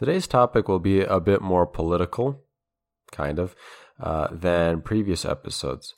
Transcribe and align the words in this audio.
Today's 0.00 0.26
topic 0.26 0.66
will 0.66 0.78
be 0.78 1.02
a 1.02 1.20
bit 1.20 1.42
more 1.42 1.66
political, 1.66 2.42
kind 3.12 3.38
of, 3.38 3.54
uh, 4.02 4.28
than 4.32 4.80
previous 4.80 5.26
episodes. 5.26 5.94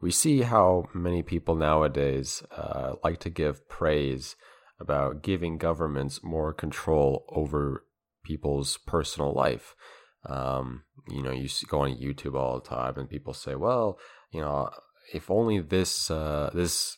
We 0.00 0.12
see 0.12 0.42
how 0.42 0.84
many 0.94 1.24
people 1.24 1.56
nowadays 1.56 2.44
uh, 2.56 2.92
like 3.02 3.18
to 3.18 3.30
give 3.30 3.68
praise 3.68 4.36
about 4.78 5.24
giving 5.24 5.58
governments 5.58 6.20
more 6.22 6.52
control 6.52 7.24
over 7.30 7.84
people's 8.24 8.78
personal 8.86 9.32
life. 9.34 9.74
Um, 10.24 10.84
you 11.08 11.20
know, 11.20 11.32
you 11.32 11.48
go 11.66 11.80
on 11.80 11.96
YouTube 11.96 12.36
all 12.36 12.60
the 12.60 12.68
time, 12.68 12.94
and 12.96 13.10
people 13.10 13.34
say, 13.34 13.56
"Well, 13.56 13.98
you 14.30 14.40
know, 14.40 14.70
if 15.12 15.32
only 15.32 15.58
this 15.58 16.12
uh, 16.12 16.50
this 16.54 16.96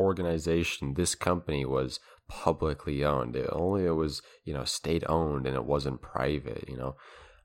organization, 0.00 0.94
this 0.94 1.14
company 1.14 1.64
was 1.64 2.00
publicly 2.28 3.04
owned. 3.04 3.36
If 3.36 3.48
only 3.52 3.84
it 3.84 3.92
was 3.92 4.22
you 4.44 4.54
know 4.54 4.64
state 4.64 5.04
owned 5.08 5.46
and 5.46 5.56
it 5.56 5.64
wasn't 5.64 6.02
private. 6.02 6.68
You 6.68 6.76
know, 6.76 6.96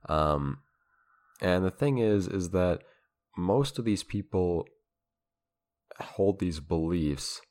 um, 0.09 0.59
and 1.41 1.65
the 1.65 1.71
thing 1.71 1.97
is, 1.97 2.27
is 2.27 2.51
that 2.51 2.81
most 3.37 3.79
of 3.79 3.85
these 3.85 4.03
people 4.03 4.65
hold 5.99 6.39
these 6.39 6.59
beliefs 6.59 7.41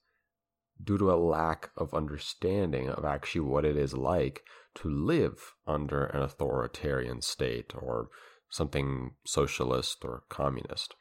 due 0.82 0.98
to 0.98 1.12
a 1.12 1.16
lack 1.16 1.70
of 1.76 1.94
understanding 1.94 2.88
of 2.88 3.04
actually 3.04 3.42
what 3.42 3.64
it 3.64 3.76
is 3.76 3.94
like 3.94 4.42
to 4.74 4.88
live 4.88 5.54
under 5.66 6.04
an 6.06 6.22
authoritarian 6.22 7.20
state 7.20 7.72
or 7.74 8.08
something 8.48 9.12
socialist 9.24 10.04
or 10.04 10.22
communist. 10.28 10.94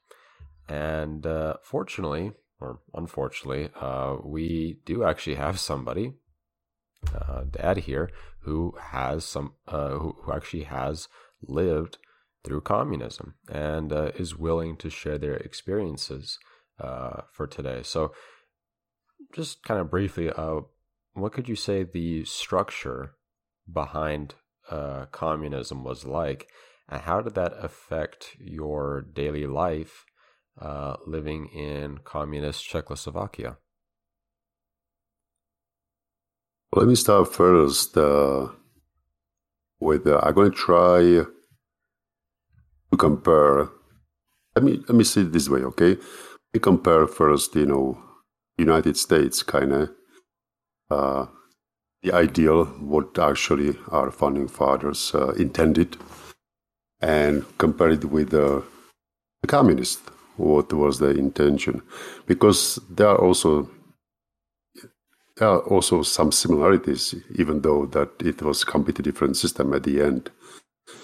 And 0.67 1.25
uh, 1.25 1.55
fortunately, 1.63 2.31
or 2.59 2.79
unfortunately, 2.93 3.69
uh, 3.79 4.17
we 4.23 4.79
do 4.85 5.03
actually 5.03 5.35
have 5.35 5.59
somebody, 5.59 6.13
uh, 7.15 7.43
Dad 7.49 7.77
here, 7.77 8.09
who 8.41 8.75
has 8.91 9.23
some, 9.25 9.53
uh, 9.67 9.91
who, 9.91 10.15
who 10.23 10.33
actually 10.33 10.63
has 10.63 11.07
lived 11.41 11.97
through 12.43 12.61
communism 12.61 13.35
and 13.49 13.91
uh, 13.93 14.11
is 14.15 14.37
willing 14.37 14.75
to 14.77 14.89
share 14.89 15.17
their 15.17 15.37
experiences 15.37 16.37
uh, 16.79 17.21
for 17.31 17.47
today. 17.47 17.81
So, 17.83 18.13
just 19.33 19.63
kind 19.63 19.79
of 19.79 19.91
briefly, 19.91 20.29
uh, 20.29 20.61
what 21.13 21.33
could 21.33 21.47
you 21.47 21.55
say 21.55 21.83
the 21.83 22.25
structure 22.25 23.15
behind 23.71 24.35
communism 25.11 25.83
was 25.83 26.05
like, 26.05 26.47
and 26.87 27.01
how 27.01 27.21
did 27.21 27.35
that 27.35 27.53
affect 27.59 28.35
your 28.39 29.01
daily 29.01 29.47
life 29.47 30.05
uh, 30.61 30.95
living 31.07 31.47
in 31.47 31.99
communist 32.03 32.63
Czechoslovakia? 32.63 33.57
Let 36.75 36.87
me 36.87 36.95
start 36.95 37.33
first 37.33 37.97
uh, 37.97 38.49
with 39.79 40.05
uh, 40.05 40.19
I'm 40.21 40.33
going 40.33 40.51
to 40.51 40.57
try 40.57 41.25
to 42.91 42.97
compare. 42.97 43.69
Let 44.55 44.63
me 44.63 44.83
let 44.87 44.95
me 44.95 45.03
say 45.03 45.21
it 45.21 45.31
this 45.31 45.49
way, 45.49 45.63
okay? 45.63 45.97
We 46.53 46.59
compare 46.59 47.07
first, 47.07 47.55
you 47.55 47.65
know, 47.65 47.97
United 48.57 48.97
States 48.97 49.43
kind 49.43 49.73
of 49.73 49.89
uh, 50.91 51.25
the 52.03 52.13
ideal, 52.13 52.65
what 52.65 53.17
actually 53.17 53.75
our 53.91 54.11
founding 54.11 54.47
fathers 54.47 55.11
uh, 55.15 55.29
intended, 55.37 55.97
and 57.01 57.45
compare 57.57 57.89
it 57.89 58.05
with 58.05 58.33
uh, 58.33 58.61
the 59.41 59.47
communist, 59.47 59.99
what 60.39 60.71
was 60.73 60.99
the 60.99 61.09
intention, 61.09 61.81
because 62.25 62.79
there 62.89 63.09
are 63.09 63.21
also 63.21 63.69
there 65.37 65.47
are 65.47 65.61
also 65.61 66.01
some 66.01 66.31
similarities, 66.31 67.15
even 67.35 67.61
though 67.61 67.85
that 67.87 68.09
it 68.19 68.41
was 68.41 68.65
completely 68.65 69.03
different 69.03 69.37
system 69.37 69.73
at 69.73 69.83
the 69.83 70.01
end. 70.01 70.31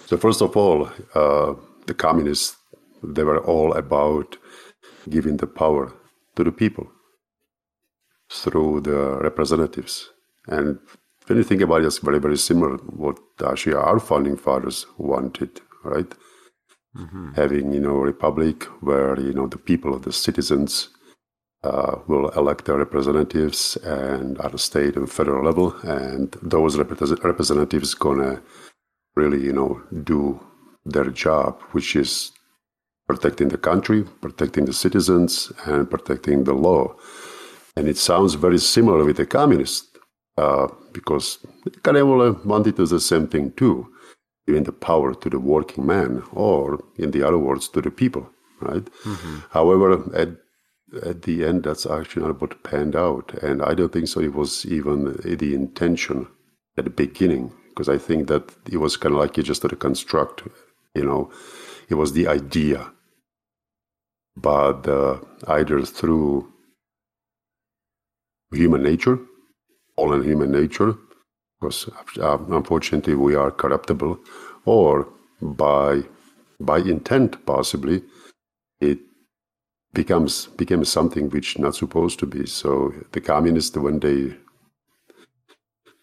So 0.07 0.17
first 0.17 0.41
of 0.41 0.57
all, 0.57 0.89
uh, 1.13 1.53
the 1.85 1.93
communists 1.93 2.57
they 3.03 3.23
were 3.23 3.43
all 3.43 3.73
about 3.73 4.37
giving 5.09 5.37
the 5.37 5.47
power 5.47 5.93
to 6.35 6.43
the 6.43 6.51
people 6.51 6.87
through 8.31 8.81
the 8.81 9.19
representatives. 9.21 10.09
And 10.47 10.79
when 11.27 11.37
you 11.37 11.43
think 11.43 11.61
about 11.61 11.81
it, 11.81 11.87
it's 11.87 11.99
very, 11.99 12.19
very 12.19 12.37
similar 12.37 12.77
what 12.77 13.19
actually 13.45 13.75
our 13.75 13.99
founding 13.99 14.37
fathers 14.37 14.85
wanted, 14.97 15.61
right? 15.83 16.11
Mm-hmm. 16.95 17.33
Having, 17.35 17.73
you 17.73 17.81
know, 17.81 17.97
a 17.97 18.05
republic 18.05 18.63
where, 18.81 19.19
you 19.19 19.33
know, 19.33 19.47
the 19.47 19.57
people, 19.57 19.93
of 19.93 20.03
the 20.03 20.13
citizens 20.13 20.89
uh, 21.63 21.97
will 22.07 22.29
elect 22.29 22.65
their 22.65 22.77
representatives 22.77 23.75
and 23.83 24.39
at 24.39 24.53
a 24.53 24.57
state 24.57 24.95
and 24.95 25.11
federal 25.11 25.43
level. 25.43 25.75
And 25.83 26.31
those 26.41 26.77
rep- 26.77 27.01
representatives 27.23 27.95
to 27.95 28.41
really, 29.15 29.43
you 29.43 29.51
know, 29.51 29.81
do 30.03 30.39
their 30.85 31.09
job, 31.09 31.61
which 31.71 31.95
is 31.95 32.31
protecting 33.07 33.49
the 33.49 33.57
country, 33.57 34.03
protecting 34.21 34.65
the 34.65 34.73
citizens, 34.73 35.51
and 35.65 35.89
protecting 35.89 36.43
the 36.43 36.53
law. 36.53 36.95
And 37.75 37.87
it 37.87 37.97
sounds 37.97 38.35
very 38.35 38.57
similar 38.57 39.03
with 39.03 39.17
the 39.17 39.25
communists, 39.25 39.89
uh, 40.37 40.67
because 40.93 41.39
Kalevala 41.83 42.33
wanted 42.45 42.77
to 42.77 42.85
do 42.85 42.87
the 42.87 42.99
same 42.99 43.27
thing 43.27 43.51
too, 43.51 43.87
giving 44.47 44.63
the 44.63 44.71
power 44.71 45.13
to 45.13 45.29
the 45.29 45.39
working 45.39 45.85
man, 45.85 46.23
or 46.31 46.83
in 46.97 47.11
the 47.11 47.23
other 47.23 47.37
words, 47.37 47.67
to 47.69 47.81
the 47.81 47.91
people, 47.91 48.29
right? 48.61 48.85
Mm-hmm. 49.03 49.37
However, 49.51 50.15
at 50.15 50.29
at 51.03 51.23
the 51.23 51.43
end, 51.43 51.63
that's 51.63 51.85
actually 51.85 52.25
not 52.25 52.39
what 52.39 52.63
panned 52.63 52.95
out, 52.95 53.33
and 53.41 53.61
I 53.61 53.73
don't 53.73 53.91
think 53.91 54.07
so. 54.07 54.21
It 54.21 54.33
was 54.33 54.65
even 54.65 55.19
the 55.23 55.53
intention 55.53 56.27
at 56.77 56.83
the 56.85 56.89
beginning, 56.89 57.51
because 57.69 57.89
I 57.89 57.97
think 57.97 58.27
that 58.27 58.55
it 58.71 58.77
was 58.77 58.95
kind 58.95 59.13
of 59.13 59.19
like 59.19 59.35
you 59.35 59.43
just 59.43 59.63
had 59.63 59.71
to 59.71 59.75
construct, 59.75 60.43
you 60.93 61.03
know, 61.03 61.31
it 61.89 61.95
was 61.95 62.13
the 62.13 62.27
idea, 62.27 62.91
but 64.37 64.87
uh, 64.87 65.19
either 65.47 65.81
through 65.81 66.51
human 68.51 68.83
nature, 68.83 69.19
all 69.97 70.13
in 70.13 70.23
human 70.23 70.51
nature, 70.51 70.95
because 71.59 71.89
unfortunately 72.17 73.15
we 73.15 73.35
are 73.35 73.51
corruptible, 73.51 74.19
or 74.65 75.07
by 75.41 76.03
by 76.59 76.79
intent 76.79 77.45
possibly, 77.45 78.03
it 78.79 78.99
becomes 79.93 80.47
becomes 80.57 80.89
something 80.89 81.29
which 81.29 81.57
not 81.57 81.75
supposed 81.75 82.19
to 82.19 82.25
be. 82.25 82.45
So 82.45 82.93
the 83.11 83.21
communists 83.21 83.77
when 83.77 83.99
they 83.99 84.35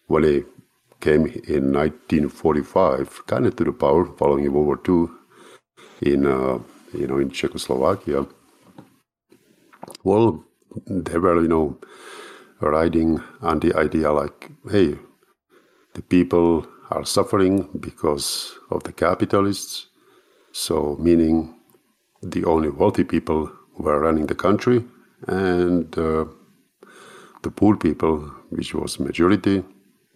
when 0.07 0.23
they 0.23 0.43
came 0.99 1.25
in 1.47 1.71
1945, 1.73 3.25
kind 3.27 3.45
of 3.45 3.55
to 3.57 3.63
the 3.65 3.71
power 3.71 4.05
following 4.05 4.51
World 4.51 4.65
War 4.67 4.79
II 4.87 5.09
in 6.01 6.25
uh, 6.25 6.59
you 6.93 7.07
know 7.07 7.17
in 7.19 7.29
Czechoslovakia. 7.29 8.25
Well, 10.03 10.43
they 10.87 11.17
were 11.17 11.41
you 11.41 11.47
know 11.47 11.77
riding 12.61 13.21
on 13.41 13.59
the 13.59 13.75
idea 13.75 14.11
like, 14.11 14.49
hey, 14.71 14.95
the 15.93 16.01
people 16.01 16.65
are 16.89 17.05
suffering 17.05 17.69
because 17.79 18.53
of 18.69 18.83
the 18.83 18.91
capitalists. 18.91 19.87
So, 20.51 20.97
meaning 20.99 21.55
the 22.21 22.45
only 22.45 22.69
wealthy 22.69 23.03
people 23.03 23.51
were 23.77 23.99
running 23.99 24.27
the 24.27 24.35
country, 24.35 24.85
and 25.27 25.97
uh, 25.97 26.25
the 27.41 27.51
poor 27.51 27.75
people, 27.75 28.19
which 28.49 28.73
was 28.73 28.99
majority, 28.99 29.63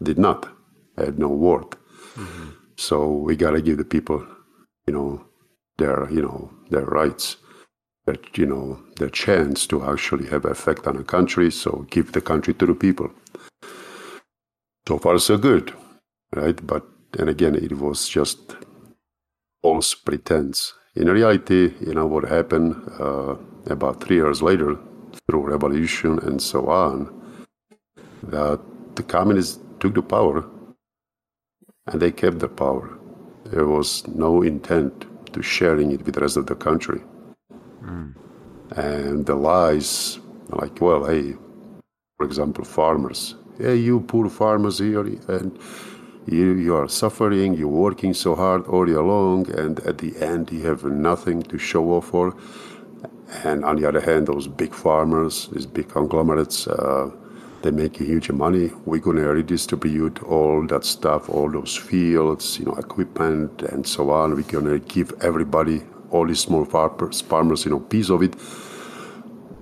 did 0.01 0.19
not, 0.19 0.47
had 0.97 1.17
no 1.17 1.29
worth. 1.29 1.71
Mm-hmm. 2.15 2.49
So 2.75 3.11
we 3.11 3.35
gotta 3.35 3.61
give 3.61 3.77
the 3.77 3.85
people, 3.85 4.25
you 4.85 4.93
know, 4.93 5.27
their 5.77 6.09
you 6.11 6.21
know 6.21 6.51
their 6.69 6.85
rights 6.85 7.37
that 8.05 8.37
you 8.37 8.45
know 8.45 8.79
the 8.97 9.09
chance 9.09 9.67
to 9.67 9.83
actually 9.83 10.27
have 10.27 10.45
effect 10.45 10.87
on 10.87 10.97
a 10.97 11.03
country 11.03 11.51
so 11.51 11.85
give 11.89 12.11
the 12.11 12.21
country 12.21 12.53
to 12.53 12.65
the 12.65 12.73
people 12.73 13.11
so 14.87 14.97
far 14.97 15.17
so 15.19 15.37
good 15.37 15.73
right 16.41 16.59
but 16.65 16.83
and 17.19 17.29
again 17.29 17.55
it 17.55 17.73
was 17.85 18.07
just 18.17 18.39
false 19.61 19.93
pretense 19.95 20.73
in 20.95 21.09
reality 21.09 21.73
you 21.87 21.93
know 21.93 22.07
what 22.13 22.23
happened 22.37 22.71
uh, 22.99 23.35
about 23.75 24.01
three 24.03 24.17
years 24.17 24.41
later 24.41 24.77
through 25.25 25.43
revolution 25.55 26.19
and 26.27 26.41
so 26.41 26.59
on 26.69 26.97
that 28.23 28.59
the 28.95 29.03
communists 29.03 29.59
took 29.79 29.93
the 29.93 30.01
power 30.01 30.45
and 31.87 32.01
they 32.01 32.11
kept 32.11 32.39
the 32.39 32.53
power 32.63 32.87
there 33.45 33.67
was 33.67 34.07
no 34.07 34.41
intent 34.41 35.05
to 35.33 35.41
sharing 35.41 35.91
it 35.91 36.03
with 36.05 36.15
the 36.15 36.21
rest 36.21 36.37
of 36.37 36.45
the 36.47 36.55
country 36.55 37.01
Mm. 37.87 38.13
And 38.75 39.25
the 39.25 39.35
lies, 39.35 40.19
like, 40.49 40.81
well, 40.81 41.05
hey, 41.05 41.35
for 42.17 42.25
example, 42.25 42.65
farmers. 42.65 43.35
Hey, 43.59 43.77
you 43.77 44.01
poor 44.01 44.29
farmers 44.29 44.77
here, 44.77 44.99
and 44.99 45.57
you, 46.27 46.53
you 46.53 46.75
are 46.75 46.87
suffering, 46.87 47.55
you're 47.55 47.67
working 47.67 48.13
so 48.13 48.35
hard 48.35 48.67
all 48.67 48.87
year 48.87 49.01
long, 49.01 49.49
and 49.49 49.79
at 49.79 49.97
the 49.97 50.15
end, 50.21 50.51
you 50.51 50.61
have 50.67 50.83
nothing 50.83 51.41
to 51.41 51.57
show 51.57 51.93
off 51.93 52.09
for. 52.09 52.35
And 53.43 53.65
on 53.65 53.77
the 53.77 53.87
other 53.87 53.99
hand, 53.99 54.27
those 54.27 54.47
big 54.47 54.75
farmers, 54.75 55.47
these 55.47 55.65
big 55.65 55.89
conglomerates, 55.89 56.67
uh, 56.67 57.09
they 57.63 57.71
make 57.71 57.99
a 57.99 58.03
huge 58.03 58.29
money. 58.29 58.69
We're 58.85 59.01
going 59.01 59.17
to 59.17 59.27
redistribute 59.27 60.21
all 60.21 60.67
that 60.67 60.85
stuff, 60.85 61.27
all 61.27 61.49
those 61.49 61.75
fields, 61.75 62.59
you 62.59 62.65
know, 62.65 62.75
equipment 62.75 63.63
and 63.63 63.87
so 63.87 64.11
on. 64.11 64.35
We're 64.35 64.43
going 64.43 64.65
to 64.65 64.77
give 64.77 65.13
everybody, 65.21 65.81
all 66.11 66.27
these 66.27 66.41
small 66.41 66.63
farmers, 66.63 67.21
farmers, 67.21 67.65
you 67.65 67.71
know, 67.71 67.79
piece 67.79 68.11
of 68.11 68.21
it. 68.21 68.35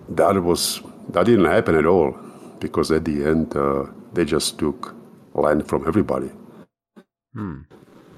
That 0.10 0.44
was 0.44 0.82
that 1.12 1.26
didn't 1.28 1.46
happen 1.46 1.76
at 1.76 1.86
all 1.86 2.25
because 2.60 2.92
at 2.92 3.06
the 3.06 3.26
end 3.26 3.56
uh, 3.56 3.86
they 4.14 4.26
just 4.26 4.58
took 4.60 4.96
land 5.34 5.68
from 5.68 5.88
everybody. 5.88 6.32
Hmm. 7.34 7.62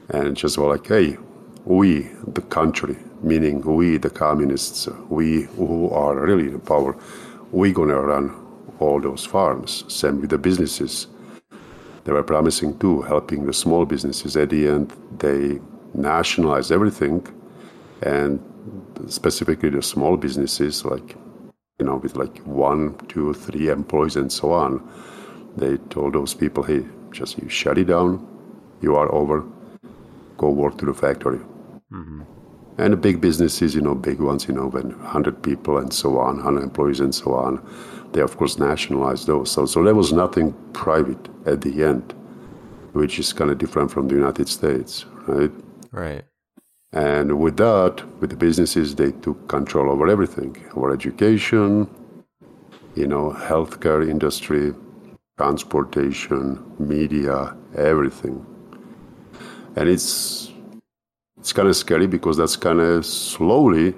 And 0.09 0.37
just 0.37 0.57
were 0.57 0.69
like, 0.69 0.87
hey, 0.87 1.17
we, 1.65 2.09
the 2.27 2.41
country, 2.41 2.97
meaning 3.21 3.61
we, 3.61 3.97
the 3.97 4.09
communists, 4.09 4.87
we 5.09 5.43
who 5.57 5.89
are 5.89 6.15
really 6.15 6.47
in 6.47 6.59
power, 6.61 6.95
we're 7.51 7.73
going 7.73 7.89
to 7.89 7.99
run 7.99 8.33
all 8.79 9.01
those 9.01 9.25
farms. 9.25 9.83
Same 9.93 10.21
with 10.21 10.29
the 10.29 10.37
businesses. 10.37 11.07
They 12.03 12.13
were 12.13 12.23
promising 12.23 12.77
too, 12.79 13.01
helping 13.01 13.45
the 13.45 13.53
small 13.53 13.85
businesses. 13.85 14.37
At 14.37 14.51
the 14.51 14.67
end, 14.67 14.93
they 15.17 15.59
nationalized 15.93 16.71
everything, 16.71 17.27
and 18.01 18.39
specifically 19.07 19.69
the 19.69 19.81
small 19.81 20.15
businesses, 20.15 20.85
like 20.85 21.15
you 21.79 21.85
know, 21.85 21.97
with 21.97 22.15
like 22.15 22.39
one, 22.39 22.95
two, 23.07 23.33
three 23.33 23.69
employees 23.69 24.15
and 24.15 24.31
so 24.31 24.51
on. 24.51 24.81
They 25.55 25.77
told 25.89 26.13
those 26.13 26.33
people, 26.33 26.63
"Hey, 26.63 26.85
just 27.11 27.37
you 27.37 27.49
shut 27.49 27.77
it 27.77 27.85
down. 27.85 28.25
You 28.81 28.95
are 28.95 29.11
over. 29.11 29.43
Go 30.37 30.49
work 30.49 30.77
to 30.79 30.85
the 30.85 30.93
factory." 30.93 31.39
Mm-hmm. 31.91 32.21
And 32.79 32.93
the 32.93 32.97
big 32.97 33.21
businesses, 33.21 33.73
you 33.73 33.81
know, 33.81 33.95
big 33.95 34.19
ones, 34.19 34.47
you 34.47 34.53
know, 34.53 34.67
when 34.67 34.89
100 34.89 35.41
people 35.41 35.77
and 35.77 35.91
so 35.91 36.19
on, 36.19 36.35
100 36.35 36.61
employees 36.61 36.99
and 36.99 37.13
so 37.13 37.33
on, 37.33 37.59
they 38.11 38.21
of 38.21 38.37
course 38.37 38.59
nationalized 38.59 39.25
those. 39.25 39.49
So, 39.51 39.65
so 39.65 39.83
there 39.83 39.95
was 39.95 40.13
nothing 40.13 40.53
private 40.73 41.29
at 41.47 41.61
the 41.61 41.83
end, 41.83 42.13
which 42.93 43.17
is 43.17 43.33
kind 43.33 43.49
of 43.49 43.57
different 43.57 43.89
from 43.89 44.07
the 44.07 44.15
United 44.15 44.47
States, 44.47 45.05
right? 45.27 45.51
Right. 45.91 46.23
And 46.93 47.39
with 47.39 47.57
that, 47.57 48.01
with 48.19 48.29
the 48.29 48.37
businesses, 48.37 48.95
they 48.95 49.11
took 49.11 49.49
control 49.49 49.91
over 49.91 50.07
everything, 50.07 50.55
over 50.75 50.93
education, 50.93 51.89
you 52.95 53.07
know, 53.07 53.31
healthcare 53.31 54.07
industry, 54.07 54.73
transportation, 55.37 56.63
media, 56.79 57.55
everything. 57.75 58.45
And 59.75 59.89
it's 59.89 60.51
it's 61.37 61.53
kind 61.53 61.67
of 61.67 61.75
scary 61.75 62.07
because 62.07 62.37
that's 62.37 62.55
kind 62.55 62.79
of 62.79 63.05
slowly 63.05 63.93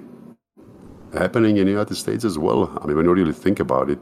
happening 1.14 1.56
in 1.56 1.64
the 1.64 1.72
United 1.72 1.94
States 1.94 2.24
as 2.24 2.38
well. 2.38 2.78
I 2.82 2.86
mean, 2.86 2.96
when 2.96 3.06
you 3.06 3.14
really 3.14 3.32
think 3.32 3.60
about 3.60 3.88
it, 3.88 3.98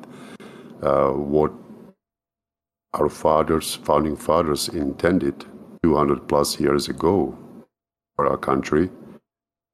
uh, 0.82 1.11
what 1.11 1.52
our 2.94 3.08
fathers, 3.08 3.76
founding 3.76 4.17
fathers, 4.17 4.69
intended 4.69 5.44
200 5.82 6.26
plus 6.26 6.58
years 6.58 6.88
ago 6.88 7.38
for 8.18 8.26
our 8.26 8.36
country, 8.36 8.90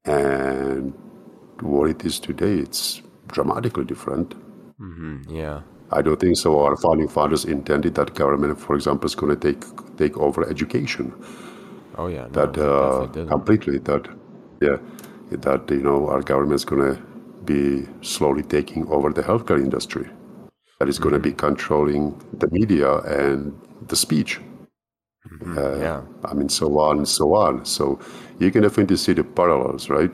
and 0.05 0.93
what 1.61 1.89
it 1.89 2.05
is 2.05 2.19
today, 2.19 2.55
it's 2.65 3.01
dramatically 3.27 3.85
different. 3.85 4.35
Mm-hmm. 4.79 5.35
Yeah. 5.35 5.61
I 5.91 6.03
don't 6.03 6.19
think 6.19 6.37
so. 6.37 6.59
Our 6.59 6.75
founding 6.77 7.07
fathers 7.07 7.45
intended 7.45 7.95
that 7.95 8.13
government, 8.13 8.59
for 8.59 8.75
example, 8.75 9.07
is 9.07 9.15
going 9.15 9.35
to 9.35 9.41
take 9.47 9.63
take 9.97 10.17
over 10.17 10.47
education. 10.47 11.11
Oh 11.97 12.07
yeah, 12.07 12.27
no, 12.27 12.45
that 12.45 12.57
uh, 12.57 13.25
completely. 13.25 13.77
That 13.79 14.07
yeah, 14.61 14.77
that 15.31 15.69
you 15.69 15.83
know 15.87 16.07
our 16.07 16.21
government 16.21 16.55
is 16.61 16.65
going 16.65 16.85
to 16.89 17.01
be 17.51 17.87
slowly 18.01 18.43
taking 18.43 18.87
over 18.89 19.13
the 19.13 19.23
healthcare 19.23 19.61
industry. 19.67 20.09
That 20.79 20.89
is 20.89 20.95
mm-hmm. 20.95 21.03
going 21.03 21.21
to 21.21 21.23
be 21.29 21.33
controlling 21.33 22.03
the 22.33 22.49
media 22.51 22.97
and 23.21 23.53
the 23.87 23.95
speech. 23.95 24.39
Mm-hmm. 25.29 25.57
Uh, 25.57 25.77
yeah, 25.77 26.01
I 26.23 26.33
mean, 26.33 26.49
so 26.49 26.79
on 26.79 26.97
and 26.97 27.07
so 27.07 27.33
on. 27.35 27.65
So 27.65 27.99
you 28.39 28.51
can 28.51 28.63
definitely 28.63 28.97
see 28.97 29.13
the 29.13 29.23
parallels, 29.23 29.89
right? 29.89 30.13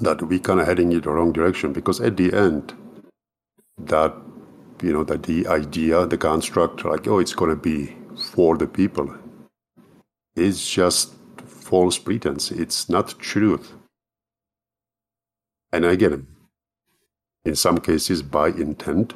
That 0.00 0.22
we 0.22 0.38
kind 0.40 0.60
of 0.60 0.66
heading 0.66 0.92
in 0.92 1.00
the 1.00 1.10
wrong 1.10 1.32
direction 1.32 1.72
because 1.72 2.00
at 2.00 2.16
the 2.16 2.32
end, 2.32 2.74
that 3.78 4.14
you 4.82 4.92
know 4.92 5.04
that 5.04 5.22
the 5.24 5.46
idea, 5.46 6.06
the 6.06 6.18
construct, 6.18 6.84
like 6.84 7.06
oh, 7.06 7.18
it's 7.18 7.34
going 7.34 7.50
to 7.50 7.56
be 7.56 7.96
for 8.32 8.56
the 8.56 8.66
people 8.66 9.14
is 10.36 10.68
just 10.68 11.14
false 11.46 11.98
pretense. 11.98 12.50
It's 12.50 12.88
not 12.88 13.18
truth. 13.18 13.72
And 15.72 15.84
again, 15.84 16.26
in 17.44 17.56
some 17.56 17.78
cases 17.78 18.22
by 18.22 18.48
intent, 18.48 19.14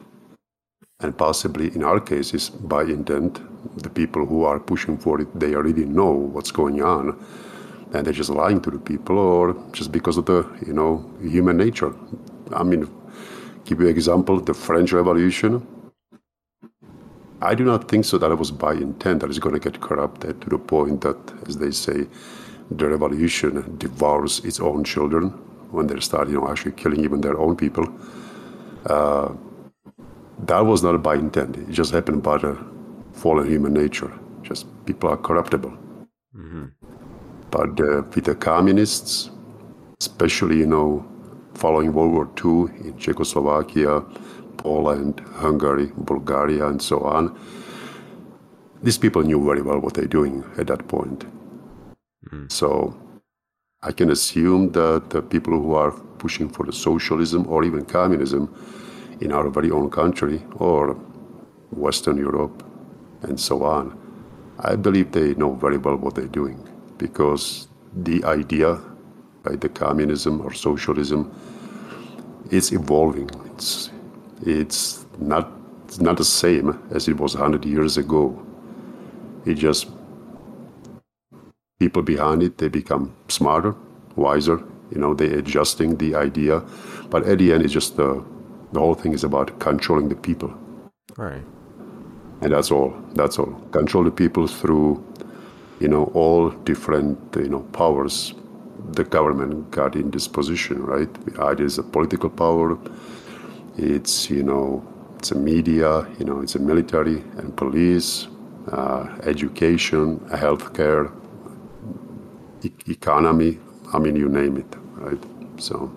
and 1.01 1.17
possibly 1.17 1.75
in 1.75 1.85
our 1.85 2.01
cases 2.01 2.51
by 2.51 2.83
intent, 2.83 3.41
the 3.83 3.91
people 3.91 4.27
who 4.27 4.45
are 4.45 4.61
pushing 4.61 4.99
for 4.99 5.21
it, 5.21 5.29
they 5.39 5.55
already 5.55 5.85
know 5.85 6.11
what's 6.11 6.51
going 6.53 6.83
on, 6.83 7.17
and 7.93 8.07
they're 8.07 8.13
just 8.15 8.31
lying 8.31 8.61
to 8.63 8.71
the 8.71 8.79
people, 8.79 9.19
or 9.19 9.55
just 9.73 9.93
because 9.93 10.17
of 10.19 10.27
the 10.27 10.45
you 10.67 10.73
know 10.73 11.09
human 11.23 11.57
nature. 11.57 11.95
I 12.53 12.63
mean, 12.65 12.89
give 13.65 13.81
you 13.81 13.87
an 13.87 13.93
example: 13.93 14.41
the 14.41 14.55
French 14.55 14.93
Revolution 14.93 15.67
I 17.41 17.55
do 17.55 17.65
not 17.65 17.89
think 17.89 18.05
so 18.05 18.19
that 18.19 18.33
it 18.33 18.35
was 18.39 18.51
by 18.51 18.73
intent 18.75 19.21
that 19.21 19.31
it's 19.31 19.39
going 19.39 19.55
to 19.55 19.61
get 19.61 19.81
corrupted 19.81 20.41
to 20.43 20.51
the 20.51 20.59
point 20.59 21.03
that, 21.03 21.17
as 21.47 21.59
they 21.59 21.71
say, 21.71 22.09
the 22.71 22.89
revolution 22.89 23.77
devours 23.79 24.41
its 24.45 24.59
own 24.59 24.83
children 24.83 25.31
when 25.71 25.87
they 25.87 26.01
start, 26.01 26.29
you 26.29 26.35
know, 26.41 26.51
actually 26.51 26.73
killing 26.73 27.05
even 27.05 27.21
their 27.21 27.39
own 27.39 27.57
people. 27.57 27.87
Uh, 28.87 29.35
that 30.47 30.61
was 30.61 30.83
not 30.83 31.03
by 31.03 31.15
intent. 31.15 31.57
It 31.57 31.71
just 31.71 31.93
happened 31.93 32.23
by 32.23 32.39
the 32.39 32.57
fallen 33.13 33.47
human 33.49 33.73
nature. 33.73 34.13
Just 34.43 34.67
people 34.87 35.11
are 35.11 35.17
corruptible. 35.17 35.73
Mm-hmm. 36.37 36.65
But 37.51 37.81
uh, 37.81 38.03
with 38.15 38.25
the 38.25 38.35
communists, 38.35 39.31
especially, 40.01 40.59
you 40.59 40.67
know, 40.67 41.05
following 41.55 41.93
World 41.93 42.13
War 42.13 42.29
II 42.45 42.87
in 42.87 42.97
Czechoslovakia, 42.99 44.05
Poland, 44.57 45.21
Hungary, 45.35 45.93
Bulgaria, 45.97 46.67
and 46.67 46.81
so 46.81 47.01
on. 47.01 47.37
These 48.83 48.99
people 48.99 49.23
knew 49.23 49.45
very 49.45 49.63
well 49.63 49.81
what 49.81 49.95
they're 49.95 50.07
doing 50.07 50.45
at 50.57 50.67
that 50.69 50.87
point. 50.87 51.25
Mm. 52.31 52.51
So 52.53 52.97
I 53.83 53.93
can 53.93 54.11
assume 54.11 54.73
that 54.73 55.11
the 55.11 55.23
people 55.23 55.55
who 55.55 55.75
are 55.75 55.93
pushing 56.19 56.49
for 56.49 56.65
the 56.67 56.73
socialism 56.73 57.47
or 57.49 57.65
even 57.65 57.85
communism 57.85 58.55
in 59.21 59.33
our 59.33 59.49
very 59.49 59.71
own 59.71 59.91
country 59.91 60.43
or 60.57 60.95
Western 61.71 62.17
Europe 62.17 62.65
and 63.23 63.39
so 63.39 63.65
on, 63.65 63.97
I 64.61 64.77
believe 64.77 65.13
they 65.13 65.35
know 65.35 65.55
very 65.55 65.79
well 65.79 65.97
what 65.97 66.15
they're 66.15 66.27
doing 66.27 66.69
because 66.99 67.69
the 67.95 68.25
idea, 68.25 68.81
the 69.45 69.69
communism 69.69 70.41
or 70.41 70.53
socialism, 70.53 71.33
is 72.51 72.73
evolving. 72.73 73.31
It's 73.47 73.91
it's 74.45 75.07
not 75.19 75.51
it's 75.87 76.01
not 76.01 76.17
the 76.17 76.25
same 76.25 76.79
as 76.91 77.09
it 77.09 77.17
was 77.19 77.35
100 77.35 77.65
years 77.65 77.97
ago. 77.97 78.41
It 79.45 79.55
just 79.55 79.89
people 81.79 82.03
behind 82.03 82.43
it 82.43 82.59
they 82.59 82.69
become 82.69 83.15
smarter, 83.29 83.75
wiser. 84.17 84.63
You 84.91 84.99
know, 84.99 85.15
they're 85.15 85.39
adjusting 85.39 85.97
the 85.97 86.15
idea, 86.15 86.63
but 87.11 87.27
at 87.27 87.39
the 87.39 87.53
end, 87.53 87.63
it's 87.65 87.73
just 87.73 87.97
the 87.97 88.25
the 88.73 88.81
whole 88.81 88.95
thing 88.95 89.13
is 89.13 89.25
about 89.25 89.59
controlling 89.61 90.09
the 90.09 90.17
people. 90.17 90.53
Right. 91.17 91.43
And 92.41 92.53
that's 92.53 92.71
all. 92.71 92.95
That's 93.15 93.39
all. 93.39 93.53
Control 93.73 94.05
the 94.05 94.11
people 94.11 94.47
through, 94.47 95.05
you 95.81 95.89
know, 95.89 96.05
all 96.15 96.51
different 96.51 97.19
you 97.37 97.49
know 97.49 97.61
powers 97.73 98.35
the 98.93 99.05
government 99.05 99.71
got 99.71 99.97
in 99.97 100.11
this 100.11 100.29
position, 100.29 100.83
right? 100.85 101.09
Either 101.41 101.65
it's 101.65 101.79
a 101.79 101.83
political 101.83 102.31
power, 102.31 102.79
it's 103.77 104.31
you 104.31 104.43
know 104.43 104.85
it's 105.19 105.31
a 105.33 105.35
media, 105.35 106.07
you 106.19 106.25
know 106.25 106.41
it's 106.41 106.55
a 106.55 106.59
military 106.59 107.19
and 107.39 107.57
police, 107.57 108.29
uh, 108.73 109.09
education, 109.25 110.19
healthcare, 110.31 111.13
e- 112.63 112.73
economy. 112.89 113.59
I 113.93 113.99
mean, 113.99 114.17
you 114.17 114.29
name 114.29 114.57
it, 114.59 114.77
right? 114.97 115.23
So. 115.59 115.93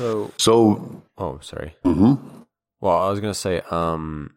So. 0.00 0.30
So. 0.38 1.02
Oh, 1.18 1.40
sorry. 1.42 1.76
Mm-hmm. 1.84 2.14
Well, 2.80 2.96
I 2.96 3.10
was 3.10 3.20
gonna 3.20 3.34
say, 3.34 3.60
um. 3.70 4.30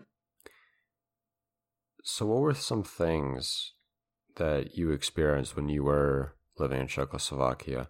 So, 2.04 2.26
what 2.26 2.42
were 2.42 2.54
some 2.54 2.84
things 2.84 3.72
that 4.36 4.76
you 4.76 4.92
experienced 4.92 5.56
when 5.56 5.70
you 5.70 5.86
were 5.86 6.36
living 6.60 6.82
in 6.82 6.88
Czechoslovakia 6.88 7.88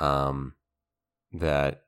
um, 0.00 0.54
that 1.32 1.82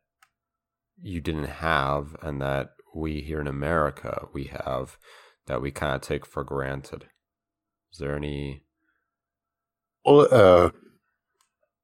you 1.03 1.21
didn't 1.21 1.51
have 1.59 2.15
and 2.23 2.41
that 2.41 2.71
we 2.95 3.21
here 3.21 3.41
in 3.41 3.49
America 3.49 4.29
we 4.33 4.45
have 4.45 4.97
that 5.47 5.61
we 5.61 5.73
kind 5.73 5.97
of 5.97 6.01
take 6.01 6.25
for 6.25 6.45
granted? 6.45 7.07
Is 7.93 7.99
there 7.99 8.15
any? 8.15 8.63
Well, 10.05 10.29
uh, 10.31 10.71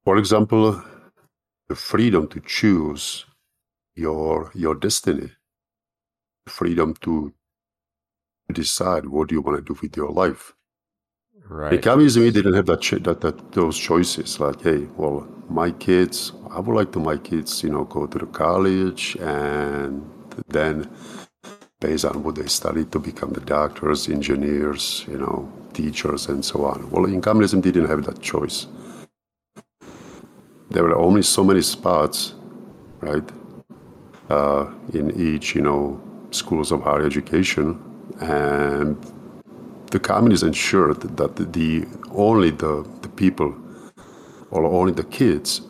for 0.05 0.15
example, 0.15 0.81
the 1.67 1.75
freedom 1.75 2.29
to 2.29 2.39
choose 2.39 3.25
your 4.01 4.51
your 4.53 4.75
destiny, 4.75 5.29
freedom 6.47 6.95
to 7.01 7.33
decide 8.51 9.05
what 9.05 9.31
you 9.31 9.41
want 9.41 9.57
to 9.57 9.73
do 9.73 9.79
with 9.81 9.95
your 9.95 10.09
life. 10.09 10.53
Right. 11.47 11.73
In 11.73 11.81
communism, 11.81 12.23
you 12.23 12.31
didn't 12.31 12.53
have 12.53 12.65
that, 12.67 12.81
ch- 12.81 13.03
that, 13.03 13.21
that 13.21 13.51
those 13.51 13.77
choices. 13.77 14.39
Like, 14.39 14.61
hey, 14.61 14.87
well, 14.95 15.27
my 15.49 15.71
kids, 15.71 16.31
I 16.49 16.59
would 16.59 16.75
like 16.75 16.91
to 16.93 16.99
my 16.99 17.17
kids, 17.17 17.63
you 17.63 17.69
know, 17.69 17.83
go 17.83 18.07
to 18.07 18.17
the 18.17 18.25
college 18.25 19.17
and 19.19 20.09
then 20.47 20.89
based 21.81 22.05
on 22.05 22.23
what 22.23 22.35
they 22.35 22.47
study 22.47 22.85
to 22.85 22.99
become 22.99 23.33
the 23.33 23.41
doctors, 23.41 24.07
engineers, 24.07 25.03
you 25.09 25.17
know, 25.17 25.51
teachers, 25.73 26.27
and 26.27 26.45
so 26.45 26.63
on. 26.65 26.89
Well, 26.89 27.05
in 27.05 27.21
communism, 27.21 27.59
they 27.61 27.71
didn't 27.71 27.89
have 27.89 28.05
that 28.05 28.21
choice. 28.21 28.67
There 30.69 30.83
were 30.83 30.95
only 30.95 31.23
so 31.23 31.43
many 31.43 31.61
spots, 31.61 32.33
right, 33.01 33.27
uh, 34.31 34.65
in 34.93 35.05
each, 35.29 35.55
you 35.55 35.61
know, 35.61 35.99
schools 36.31 36.71
of 36.71 36.81
higher 36.83 37.05
education, 37.05 37.67
and 38.21 38.95
the 39.91 39.99
communists 39.99 40.43
ensured 40.43 41.01
that 41.17 41.35
the 41.53 41.85
only 42.11 42.51
the, 42.51 42.73
the 43.01 43.09
people 43.09 43.53
or 44.49 44.65
only 44.65 44.93
the 44.93 45.03
kids 45.03 45.61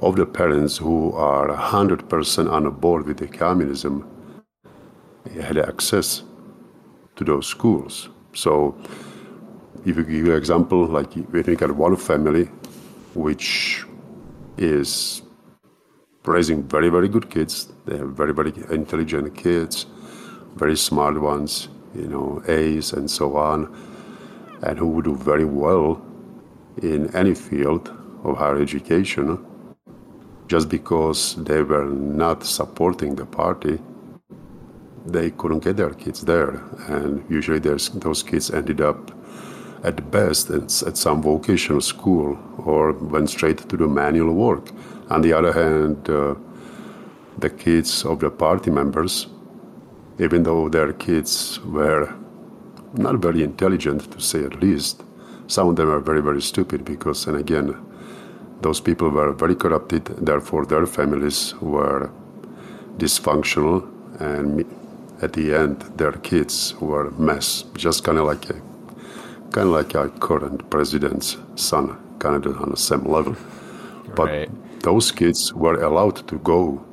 of 0.00 0.16
the 0.16 0.26
parents 0.26 0.78
who 0.78 1.12
are 1.12 1.48
100% 1.48 2.50
on 2.50 2.70
board 2.84 3.06
with 3.06 3.18
the 3.18 3.28
communism 3.28 3.94
had 5.40 5.58
access 5.58 6.22
to 7.16 7.24
those 7.24 7.46
schools. 7.46 8.08
So, 8.32 8.76
if 9.84 9.96
you 9.96 10.04
give 10.04 10.26
an 10.26 10.36
example, 10.36 10.86
like 10.86 11.12
when 11.14 11.44
you 11.46 11.56
got 11.56 11.72
one 11.72 11.96
family 11.96 12.44
which 13.14 13.84
is 14.56 15.22
raising 16.24 16.62
very, 16.62 16.88
very 16.88 17.08
good 17.08 17.30
kids, 17.30 17.72
they 17.86 17.96
have 17.98 18.10
very, 18.10 18.32
very 18.32 18.52
intelligent 18.70 19.34
kids, 19.36 19.86
very 20.54 20.76
smart 20.76 21.20
ones, 21.20 21.68
you 21.94 22.06
know, 22.06 22.42
A's 22.46 22.92
and 22.92 23.10
so 23.10 23.36
on, 23.36 23.74
and 24.62 24.78
who 24.78 24.88
would 24.88 25.04
do 25.04 25.16
very 25.16 25.44
well 25.44 26.04
in 26.82 27.14
any 27.14 27.34
field 27.34 27.88
of 28.24 28.36
higher 28.36 28.60
education. 28.60 29.44
Just 30.48 30.68
because 30.68 31.36
they 31.36 31.62
were 31.62 31.86
not 31.86 32.44
supporting 32.44 33.14
the 33.14 33.24
party 33.24 33.78
they 35.06 35.30
couldn't 35.30 35.60
get 35.60 35.76
their 35.76 35.90
kids 35.90 36.22
there. 36.22 36.62
And 36.88 37.24
usually 37.28 37.58
those 37.58 38.22
kids 38.22 38.50
ended 38.50 38.80
up 38.80 39.12
at 39.82 40.10
best 40.10 40.50
at 40.50 40.70
some 40.70 41.22
vocational 41.22 41.80
school 41.80 42.38
or 42.58 42.92
went 42.92 43.30
straight 43.30 43.58
to 43.68 43.76
the 43.76 43.88
manual 43.88 44.34
work 44.34 44.70
on 45.10 45.22
the 45.22 45.32
other 45.32 45.52
hand 45.52 46.08
uh, 46.08 46.34
the 47.38 47.50
kids 47.50 48.04
of 48.04 48.20
the 48.20 48.30
party 48.30 48.70
members 48.70 49.26
even 50.20 50.42
though 50.42 50.68
their 50.68 50.92
kids 50.92 51.58
were 51.60 52.14
not 52.94 53.16
very 53.16 53.42
intelligent, 53.42 54.10
to 54.12 54.20
say 54.20 54.44
at 54.44 54.60
least. 54.60 55.02
Some 55.46 55.68
of 55.68 55.76
them 55.76 55.90
are 55.90 56.00
very, 56.00 56.20
very 56.20 56.42
stupid 56.42 56.84
because, 56.84 57.26
and 57.26 57.36
again, 57.36 57.74
those 58.60 58.80
people 58.80 59.08
were 59.08 59.32
very 59.32 59.54
corrupted, 59.54 60.04
therefore, 60.04 60.66
their 60.66 60.86
families 60.86 61.54
were 61.60 62.10
dysfunctional, 62.98 63.88
and 64.20 64.64
at 65.22 65.32
the 65.32 65.54
end, 65.54 65.80
their 65.96 66.12
kids 66.12 66.74
were 66.80 67.06
a 67.06 67.12
mess, 67.12 67.64
just 67.74 68.04
kind 68.04 68.18
of 68.18 68.26
like 68.26 68.50
a 68.50 68.60
kind 69.52 69.66
of 69.66 69.74
like 69.74 69.96
our 69.96 70.08
current 70.08 70.68
president's 70.70 71.36
son, 71.56 71.98
kind 72.20 72.46
of 72.46 72.60
on 72.60 72.70
the 72.70 72.76
same 72.76 73.04
level. 73.04 73.34
But 74.14 74.28
right. 74.28 74.50
Those 74.80 75.12
kids 75.12 75.52
were 75.54 75.82
allowed 75.82 76.26
to 76.28 76.38
go 76.38 76.84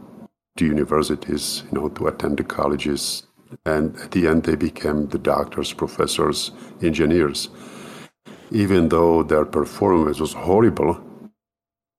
to 0.57 0.65
universities, 0.65 1.63
you 1.71 1.79
know, 1.79 1.89
to 1.89 2.07
attend 2.07 2.37
the 2.37 2.43
colleges. 2.43 3.23
And 3.65 3.95
at 3.97 4.11
the 4.11 4.27
end, 4.27 4.43
they 4.43 4.55
became 4.55 5.07
the 5.07 5.17
doctors, 5.17 5.73
professors, 5.73 6.51
engineers. 6.81 7.49
Even 8.51 8.89
though 8.89 9.23
their 9.23 9.45
performance 9.45 10.19
was 10.19 10.33
horrible, 10.33 10.99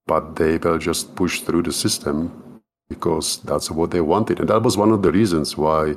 but 0.06 0.36
they 0.36 0.58
were 0.58 0.78
just 0.78 1.14
pushed 1.14 1.44
through 1.44 1.62
the 1.62 1.72
system 1.72 2.60
because 2.88 3.38
that's 3.44 3.70
what 3.70 3.90
they 3.90 4.00
wanted. 4.00 4.40
And 4.40 4.48
that 4.48 4.62
was 4.62 4.76
one 4.76 4.90
of 4.90 5.02
the 5.02 5.12
reasons 5.12 5.56
why 5.56 5.94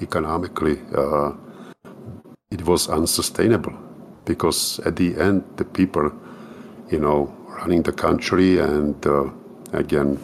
economically 0.00 0.78
uh, 0.94 1.32
it 2.50 2.64
was 2.66 2.88
unsustainable. 2.88 3.72
Because 4.24 4.78
at 4.80 4.96
the 4.96 5.18
end, 5.18 5.44
the 5.56 5.64
people, 5.64 6.12
you 6.90 7.00
know, 7.00 7.34
running 7.56 7.82
the 7.82 7.92
country 7.92 8.58
and 8.58 9.06
uh, 9.06 9.30
again, 9.72 10.18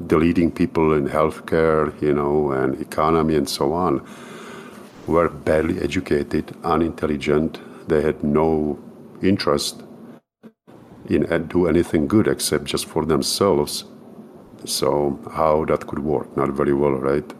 the 0.00 0.16
leading 0.16 0.50
people 0.50 0.92
in 0.94 1.08
healthcare, 1.08 2.00
you 2.02 2.12
know, 2.12 2.52
and 2.52 2.80
economy 2.80 3.36
and 3.36 3.48
so 3.48 3.72
on, 3.72 4.04
were 5.06 5.28
badly 5.28 5.80
educated, 5.80 6.56
unintelligent. 6.64 7.60
They 7.88 8.02
had 8.02 8.22
no 8.22 8.78
interest 9.22 9.82
in 11.08 11.22
do 11.48 11.66
anything 11.66 12.06
good 12.06 12.26
except 12.28 12.64
just 12.64 12.86
for 12.86 13.04
themselves. 13.04 13.84
So 14.64 15.18
how 15.34 15.64
that 15.66 15.86
could 15.86 15.98
work? 15.98 16.36
Not 16.36 16.50
very 16.50 16.72
well, 16.72 16.92
right? 16.92 17.32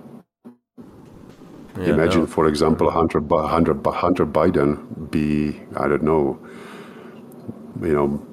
Yeah, 1.79 1.95
Imagine, 1.95 2.21
no. 2.21 2.27
for 2.27 2.49
example, 2.49 2.91
Hunter, 2.91 3.21
Hunter, 3.21 3.75
Hunter 3.91 4.27
Biden 4.27 5.11
be, 5.11 5.61
I 5.77 5.89
don't 5.89 6.03
know, 6.03 6.39
you 7.81 7.95
know, 7.95 8.27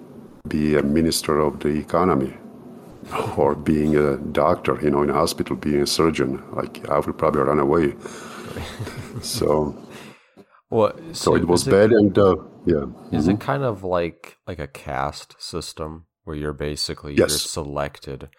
be 0.50 0.76
a 0.76 0.84
minister 0.84 1.40
of 1.40 1.60
the 1.60 1.70
economy 1.70 2.34
or 3.38 3.56
being 3.56 3.96
a 3.96 4.18
doctor, 4.18 4.80
you 4.82 4.90
know, 4.90 5.02
in 5.04 5.10
a 5.10 5.14
hospital, 5.14 5.56
being 5.56 5.82
a 5.82 5.88
surgeon. 5.88 6.44
Like 6.52 6.88
I 6.90 7.00
would 7.00 7.18
probably 7.18 7.42
run 7.42 7.60
away. 7.60 7.96
so, 9.22 9.76
well, 10.70 10.94
so, 11.08 11.14
so 11.14 11.36
it 11.36 11.48
was 11.48 11.64
bad, 11.64 11.92
it, 11.92 11.98
and 11.98 12.18
uh, 12.18 12.36
yeah. 12.66 12.86
Is 13.12 13.26
mm-hmm. 13.26 13.32
it 13.32 13.40
kind 13.40 13.64
of 13.64 13.84
like 13.84 14.38
like 14.48 14.60
a 14.60 14.68
caste 14.68 15.36
system 15.40 16.06
where 16.24 16.36
you're 16.36 16.54
basically 16.54 17.14
yes. 17.14 17.20
you're 17.20 17.30
selected 17.30 18.30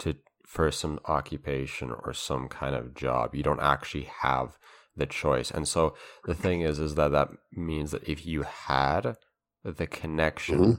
to 0.00 0.16
for 0.46 0.70
some 0.70 1.00
occupation 1.06 1.90
or 1.90 2.12
some 2.12 2.48
kind 2.48 2.74
of 2.74 2.94
job? 2.94 3.34
You 3.34 3.42
don't 3.42 3.62
actually 3.62 4.08
have 4.20 4.58
the 4.94 5.06
choice, 5.06 5.50
and 5.50 5.66
so 5.66 5.94
the 6.24 6.34
thing 6.34 6.60
is, 6.60 6.78
is 6.78 6.94
that 6.96 7.12
that 7.12 7.30
means 7.52 7.92
that 7.92 8.06
if 8.08 8.26
you 8.26 8.42
had 8.42 9.16
the 9.64 9.86
connection 9.86 10.58
mm-hmm. 10.58 10.72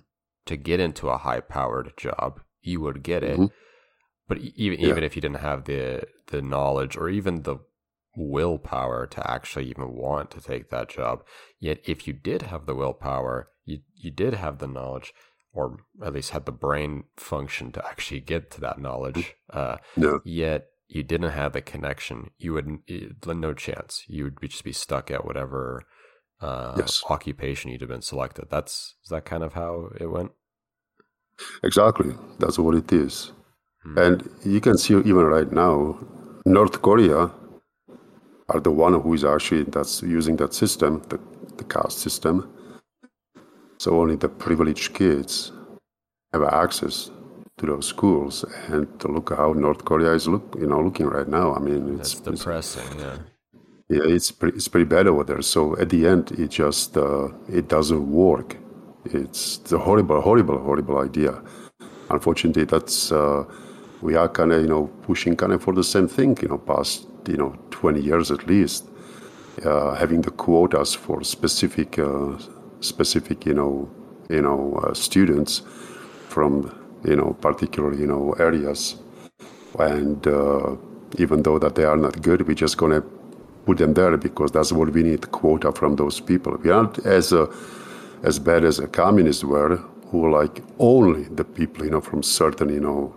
To 0.46 0.58
get 0.58 0.80
into 0.80 1.10
a 1.10 1.18
high 1.18 1.40
powered 1.40 1.94
job, 1.98 2.42
you 2.62 2.82
would 2.82 3.04
get 3.04 3.24
it. 3.24 3.38
Mm-hmm. 3.38 3.54
But 4.28 4.40
even 4.40 4.80
yeah. 4.80 4.90
even 4.90 5.04
if 5.04 5.16
you 5.16 5.22
didn't 5.22 5.42
have 5.42 5.66
the 5.66 6.04
the 6.28 6.42
knowledge 6.42 6.96
or 6.98 7.10
even 7.10 7.44
the 7.44 7.58
willpower 8.16 9.08
to 9.08 9.32
actually 9.32 9.66
even 9.66 9.94
want 9.94 10.32
to 10.32 10.42
take 10.42 10.70
that 10.70 10.90
job, 10.90 11.24
yet 11.60 11.80
if 11.86 12.08
you 12.08 12.14
did 12.14 12.44
have 12.44 12.66
the 12.66 12.76
willpower, 12.76 13.50
you 13.66 13.80
you 13.96 14.12
did 14.12 14.34
have 14.34 14.60
the 14.60 14.68
knowledge, 14.68 15.14
or 15.52 15.78
at 16.04 16.14
least 16.14 16.32
had 16.32 16.46
the 16.46 16.52
brain 16.52 17.04
function 17.18 17.72
to 17.74 17.86
actually 17.86 18.22
get 18.22 18.50
to 18.52 18.62
that 18.62 18.80
knowledge. 18.80 19.36
Uh, 19.52 19.78
no. 19.96 20.20
Yet 20.24 20.68
you 20.88 21.04
didn't 21.04 21.32
have 21.32 21.54
the 21.54 21.62
connection. 21.62 22.32
You 22.38 22.54
would 22.54 22.80
no 23.26 23.54
chance. 23.54 24.04
You 24.08 24.26
would 24.26 24.38
just 24.50 24.64
be 24.64 24.72
stuck 24.72 25.12
at 25.12 25.26
whatever 25.26 25.84
uh, 26.42 26.76
yes. 26.78 27.04
occupation 27.10 27.72
you'd 27.72 27.82
have 27.82 27.90
been 27.90 28.02
selected. 28.02 28.46
That's 28.50 28.96
is 29.04 29.10
that 29.10 29.26
kind 29.26 29.44
of 29.44 29.54
how 29.54 29.90
it 30.00 30.08
went. 30.08 30.32
Exactly, 31.64 32.14
that's 32.40 32.60
what 32.60 32.76
it 32.76 32.92
is. 32.92 33.32
Hmm. 33.84 33.98
And 33.98 34.30
you 34.46 34.62
can 34.62 34.78
see 34.78 34.94
even 34.94 35.26
right 35.26 35.52
now, 35.52 35.98
North 36.46 36.82
Korea 36.82 37.32
are 38.50 38.60
the 38.60 38.72
one 38.72 39.00
who 39.00 39.14
is 39.14 39.24
actually 39.24 39.64
that's 39.64 40.02
using 40.02 40.36
that 40.38 40.54
system, 40.54 41.02
the, 41.10 41.20
the 41.58 41.64
caste 41.64 42.00
system. 42.00 42.50
So 43.78 44.00
only 44.00 44.16
the 44.16 44.30
privileged 44.30 44.94
kids 44.94 45.52
have 46.32 46.44
access 46.44 47.10
to 47.58 47.66
those 47.66 47.88
schools. 47.88 48.46
And 48.68 49.00
to 49.00 49.08
look 49.08 49.30
how 49.36 49.54
North 49.54 49.86
Korea 49.86 50.14
is 50.14 50.28
look, 50.28 50.56
you 50.60 50.68
know, 50.68 50.82
looking 50.82 51.08
right 51.08 51.28
now. 51.28 51.56
I 51.56 51.60
mean, 51.60 52.00
it's 52.00 52.20
that's 52.20 52.40
depressing. 52.40 52.86
It's, 52.94 53.02
yeah. 53.02 53.18
Yeah, 53.94 54.06
it's 54.16 54.32
pretty, 54.32 54.58
it's 54.58 54.68
pretty 54.68 54.86
bad 54.86 55.06
over 55.08 55.24
there. 55.24 55.42
So 55.44 55.78
at 55.78 55.90
the 55.90 56.08
end, 56.08 56.32
it 56.32 56.50
just 56.50 56.98
uh, 56.98 57.28
it 57.48 57.68
doesn't 57.68 58.12
work. 58.12 58.58
It's, 59.06 59.72
a 59.72 59.78
horrible, 59.78 60.20
horrible, 60.22 60.58
horrible 60.58 60.98
idea. 61.00 61.42
Unfortunately, 62.10 62.64
that's 62.66 63.12
uh, 63.12 63.44
we 64.02 64.16
are 64.16 64.28
kind 64.30 64.52
of 64.52 64.62
you 64.62 64.68
know 64.68 64.88
pushing 65.04 65.36
kind 65.36 65.54
of 65.54 65.62
for 65.62 65.74
the 65.74 65.84
same 65.84 66.08
thing. 66.08 66.38
You 66.42 66.48
know, 66.50 66.58
past 66.58 67.08
you 67.28 67.38
know 67.38 67.56
20 67.70 68.02
years 68.02 68.32
at 68.32 68.48
least, 68.48 68.90
uh, 69.66 69.94
having 69.94 70.22
the 70.22 70.32
quotas 70.32 70.96
for 70.96 71.24
specific 71.24 72.00
uh, 72.00 72.38
specific 72.80 73.46
you 73.46 73.54
know 73.54 73.90
you 74.30 74.42
know 74.42 74.74
uh, 74.84 74.94
students 74.96 75.62
from 76.30 76.52
you 77.06 77.16
know 77.16 77.34
particular 77.42 77.94
you 77.94 78.08
know 78.08 78.34
areas, 78.40 78.96
and 79.80 80.26
uh, 80.28 80.76
even 81.20 81.44
though 81.44 81.60
that 81.60 81.76
they 81.76 81.84
are 81.86 81.98
not 81.98 82.22
good, 82.24 82.48
we're 82.48 82.56
just 82.56 82.78
gonna 82.78 83.04
put 83.66 83.78
them 83.78 83.94
there 83.94 84.18
because 84.18 84.52
that's 84.52 84.72
what 84.72 84.92
we 84.92 85.04
need 85.04 85.32
quota 85.32 85.72
from 85.72 85.96
those 85.96 86.20
people. 86.20 86.58
We 86.64 86.72
aren't 86.72 87.00
as 87.06 87.32
a 87.32 87.48
as 88.24 88.40
bad 88.40 88.64
as 88.64 88.78
the 88.78 88.88
communists 88.88 89.44
were, 89.44 89.76
who 90.10 90.20
were 90.20 90.30
like 90.30 90.64
only 90.80 91.24
the 91.24 91.44
people, 91.44 91.84
you 91.84 91.92
know, 91.92 92.02
from 92.02 92.24
certain, 92.24 92.70
you 92.70 92.80
know, 92.80 93.14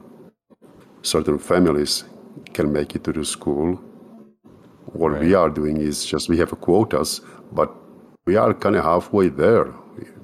certain 1.03 1.38
families 1.38 2.05
can 2.53 2.73
make 2.73 2.97
it 2.97 3.05
to 3.05 3.12
the 3.12 3.25
school. 3.25 3.76
What 4.93 5.12
right. 5.12 5.21
we 5.21 5.35
are 5.35 5.49
doing 5.49 5.76
is 5.76 6.05
just 6.05 6.29
we 6.29 6.38
have 6.38 6.50
quotas, 6.61 7.21
but 7.53 7.73
we 8.25 8.37
are 8.37 8.53
kind 8.53 8.76
of 8.76 8.85
halfway 8.85 9.29
there. 9.29 9.73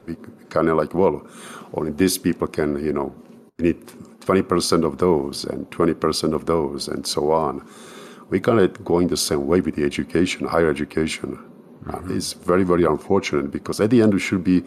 We, 0.07 0.17
kind 0.49 0.69
of 0.69 0.77
like, 0.77 0.95
well, 0.95 1.27
only 1.75 1.93
these 1.93 2.19
people 2.19 2.47
can, 2.47 2.85
you 2.85 2.93
know, 2.93 3.15
need 3.59 3.81
20% 4.21 4.85
of 4.85 4.99
those 4.99 5.45
and 5.45 5.71
20% 5.71 6.35
of 6.35 6.47
those 6.47 6.89
and 6.89 7.07
so 7.07 7.33
on. 7.33 7.67
We 8.33 8.41
kind 8.41 8.61
of 8.61 8.83
going 8.83 9.09
the 9.09 9.17
same 9.19 9.47
way 9.47 9.61
with 9.61 9.75
the 9.77 9.85
education, 9.85 10.47
higher 10.47 10.71
education. 10.71 11.37
Mm-hmm. 11.85 12.13
Uh, 12.13 12.17
it's 12.17 12.33
very, 12.33 12.65
very 12.65 12.85
unfortunate 12.85 13.51
because 13.51 13.79
at 13.79 13.91
the 13.91 14.01
end, 14.01 14.15
we 14.15 14.21
should 14.21 14.43
be 14.43 14.65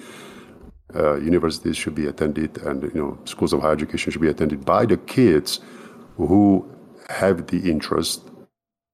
uh, 0.93 1.15
universities 1.15 1.75
should 1.75 1.95
be 1.95 2.05
attended 2.05 2.57
and 2.59 2.83
you 2.83 3.01
know 3.01 3.17
schools 3.25 3.53
of 3.53 3.61
higher 3.61 3.73
education 3.73 4.11
should 4.11 4.21
be 4.21 4.29
attended 4.29 4.63
by 4.63 4.85
the 4.85 4.97
kids 4.97 5.61
who 6.15 6.63
have 7.09 7.47
the 7.47 7.69
interest 7.69 8.29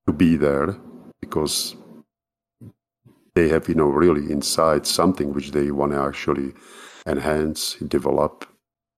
to 0.07 0.13
be 0.13 0.37
there 0.37 0.77
because 1.19 1.75
they 3.35 3.49
have 3.49 3.67
you 3.67 3.75
know 3.75 3.89
really 4.03 4.31
inside 4.31 4.87
something 4.87 5.33
which 5.33 5.51
they 5.51 5.69
want 5.69 5.91
to 5.91 5.99
actually 5.99 6.53
enhance 7.05 7.75
develop 7.87 8.45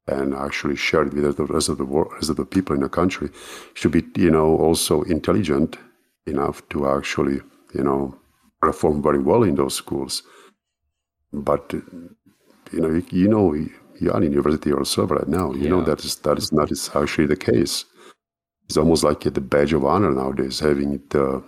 and 0.07 0.33
actually 0.33 0.75
share 0.75 1.03
it 1.03 1.13
with 1.13 1.37
the 1.37 1.45
rest 1.45 1.69
of 1.69 1.77
the 1.77 1.85
world, 1.85 2.11
rest 2.13 2.29
of 2.29 2.35
the 2.35 2.45
people 2.45 2.75
in 2.75 2.81
the 2.81 2.89
country 2.89 3.29
should 3.73 3.91
be 3.91 4.03
you 4.15 4.31
know 4.31 4.57
also 4.57 5.01
intelligent 5.03 5.77
enough 6.25 6.67
to 6.69 6.87
actually 6.87 7.39
you 7.73 7.83
know 7.83 8.15
perform 8.61 9.01
very 9.01 9.19
well 9.19 9.43
in 9.43 9.55
those 9.55 9.75
schools 9.75 10.23
but 11.33 11.73
you 12.71 12.79
know, 12.79 12.89
you, 12.89 13.05
you 13.11 13.27
know, 13.27 13.53
you're 13.99 14.17
in 14.17 14.31
university 14.31 14.69
yourself 14.69 15.11
right 15.11 15.27
now. 15.27 15.51
You 15.53 15.63
yeah. 15.63 15.69
know 15.69 15.81
that 15.81 16.03
is 16.05 16.15
that 16.17 16.37
is 16.37 16.51
not 16.51 16.71
is 16.71 16.89
actually 16.95 17.27
the 17.27 17.35
case. 17.35 17.85
It's 18.65 18.77
almost 18.77 19.03
like 19.03 19.21
the 19.21 19.41
badge 19.41 19.73
of 19.73 19.83
honor 19.83 20.11
nowadays, 20.11 20.59
having 20.59 21.01
the 21.09 21.43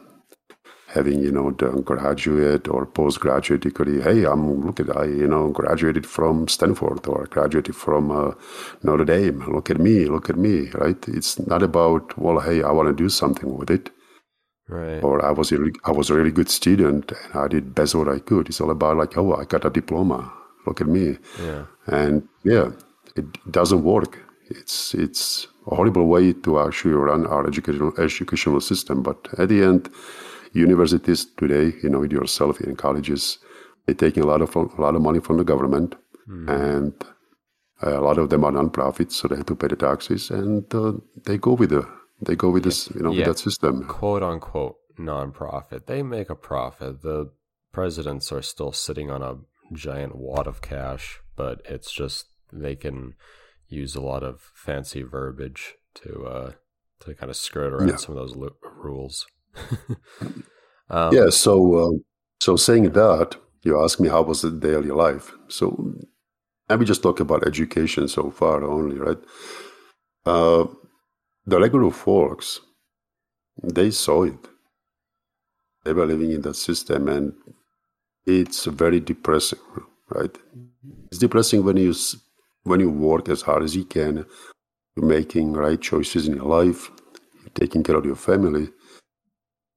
having 0.96 1.20
you 1.20 1.32
know 1.32 1.52
the 1.52 1.70
graduate 1.82 2.68
or 2.68 2.86
postgraduate 2.86 3.62
degree. 3.62 4.02
Hey, 4.02 4.26
I'm 4.26 4.66
look 4.66 4.80
at 4.80 4.96
I 4.98 5.06
you 5.06 5.28
know 5.28 5.50
graduated 5.50 6.06
from 6.06 6.48
Stanford 6.48 7.08
or 7.08 7.26
graduated 7.26 7.76
from 7.76 8.12
uh, 8.12 8.32
Notre 8.82 9.06
Dame. 9.06 9.44
Look 9.54 9.70
at 9.70 9.80
me, 9.80 10.06
look 10.06 10.30
at 10.30 10.38
me. 10.38 10.70
Right? 10.70 11.08
It's 11.08 11.38
not 11.40 11.62
about 11.62 12.18
well, 12.18 12.40
hey, 12.40 12.64
I 12.64 12.72
want 12.72 12.88
to 12.90 13.04
do 13.04 13.10
something 13.10 13.58
with 13.58 13.70
it. 13.70 13.92
Right. 14.68 15.04
Or 15.04 15.24
I 15.24 15.30
was 15.30 15.52
a 15.52 15.60
really, 15.60 15.80
I 15.84 15.92
was 15.92 16.10
a 16.10 16.16
really 16.16 16.32
good 16.32 16.50
student 16.50 17.12
and 17.12 17.36
I 17.36 17.48
did 17.48 17.76
best 17.76 17.94
what 17.94 18.10
I 18.10 18.18
could. 18.18 18.50
It's 18.50 18.60
all 18.60 18.72
about 18.72 18.98
like, 18.98 19.16
oh, 19.16 19.36
I 19.36 19.44
got 19.46 19.64
a 19.64 19.70
diploma 19.70 20.34
look 20.66 20.82
at 20.82 20.88
me. 20.88 21.18
Yeah. 21.42 21.66
And 21.88 22.28
yeah, 22.44 22.72
it 23.16 23.26
doesn't 23.52 23.84
work. 23.84 24.20
It's 24.50 24.94
it's 24.94 25.48
a 25.68 25.76
horrible 25.76 26.08
way 26.08 26.34
to 26.34 26.60
actually 26.60 26.94
run 26.94 27.26
our 27.28 27.48
educational 27.48 27.94
educational 28.00 28.62
system. 28.62 29.04
But 29.04 29.28
at 29.38 29.50
the 29.50 29.64
end, 29.64 29.90
universities 30.56 31.26
today, 31.26 31.74
you 31.84 31.90
know, 31.90 32.00
with 32.00 32.12
yourself 32.12 32.62
in 32.62 32.76
colleges, 32.76 33.40
they're 33.86 33.96
taking 33.96 34.24
a 34.24 34.28
lot 34.28 34.42
of 34.42 34.56
a 34.56 34.82
lot 34.82 34.96
of 34.96 35.02
money 35.02 35.20
from 35.20 35.38
the 35.38 35.44
government, 35.44 35.96
mm. 36.28 36.50
and 36.50 36.94
a 37.82 38.02
lot 38.02 38.18
of 38.18 38.30
them 38.30 38.44
are 38.44 38.52
nonprofits, 38.52 39.14
so 39.14 39.28
they 39.28 39.36
have 39.36 39.46
to 39.46 39.56
pay 39.56 39.68
the 39.68 39.76
taxes, 39.76 40.32
and 40.32 40.74
uh, 40.74 40.94
they 41.26 41.38
go 41.38 41.54
with 41.54 41.70
the 41.70 41.88
they 42.22 42.36
go 42.36 42.50
with 42.50 42.64
this, 42.64 42.90
you 42.96 43.02
know, 43.02 43.12
yeah. 43.12 43.20
with 43.20 43.38
that 43.38 43.44
system. 43.44 43.86
Quote 43.88 44.24
unquote 44.24 44.78
nonprofit. 44.98 45.86
They 45.86 46.02
make 46.02 46.30
a 46.30 46.36
profit. 46.36 47.02
The 47.02 47.32
presidents 47.72 48.32
are 48.32 48.42
still 48.42 48.72
sitting 48.72 49.12
on 49.12 49.22
a 49.22 49.38
giant 49.74 50.16
wad 50.16 50.48
of 50.48 50.62
cash, 50.62 51.20
but 51.36 51.62
it's 51.66 51.92
just 51.92 52.28
they 52.52 52.76
can 52.76 53.14
use 53.68 53.96
a 53.96 54.02
lot 54.02 54.24
of 54.24 54.52
fancy 54.54 55.04
verbiage 55.04 55.76
to 55.96 56.26
uh, 56.26 56.52
to 57.02 57.14
kind 57.14 57.30
of 57.30 57.36
skirt 57.36 57.74
around 57.74 57.90
yeah. 57.90 57.96
some 57.98 58.16
of 58.16 58.22
those 58.22 58.36
lo- 58.36 58.56
rules. 58.64 59.26
um, 60.90 61.14
yeah. 61.14 61.30
So 61.30 61.76
uh, 61.76 61.98
so 62.40 62.56
saying 62.56 62.92
that, 62.92 63.36
you 63.64 63.82
ask 63.82 64.00
me 64.00 64.10
how 64.10 64.22
was 64.22 64.42
the 64.42 64.52
daily 64.52 64.90
life. 64.92 65.32
So 65.48 65.94
let 66.70 66.80
me 66.80 66.86
just 66.86 67.04
talk 67.04 67.20
about 67.20 67.48
education 67.48 68.08
so 68.08 68.32
far 68.32 68.64
only, 68.64 68.98
right? 68.98 69.18
Uh, 70.26 70.66
the 71.46 71.60
regular 71.60 71.92
folks, 71.92 72.62
they 73.64 73.92
saw 73.92 74.24
it. 74.24 74.40
They 75.84 75.94
were 75.94 76.06
living 76.06 76.32
in 76.32 76.42
that 76.42 76.56
system, 76.56 77.08
and 77.08 77.34
it's 78.26 78.66
very 78.66 79.00
depressing, 79.00 79.60
right? 80.10 80.36
It's 81.12 81.20
depressing 81.20 81.64
when 81.64 81.78
you 81.78 81.94
when 82.64 82.80
you 82.80 82.90
work 82.90 83.30
as 83.30 83.42
hard 83.44 83.64
as 83.64 83.76
you 83.76 83.86
can, 83.86 84.26
you're 84.96 85.06
making 85.06 85.54
right 85.54 85.80
choices 85.82 86.28
in 86.28 86.36
your 86.36 86.46
life, 86.46 86.90
you're 87.42 87.52
taking 87.56 87.84
care 87.84 87.96
of 87.96 88.06
your 88.06 88.16
family, 88.16 88.70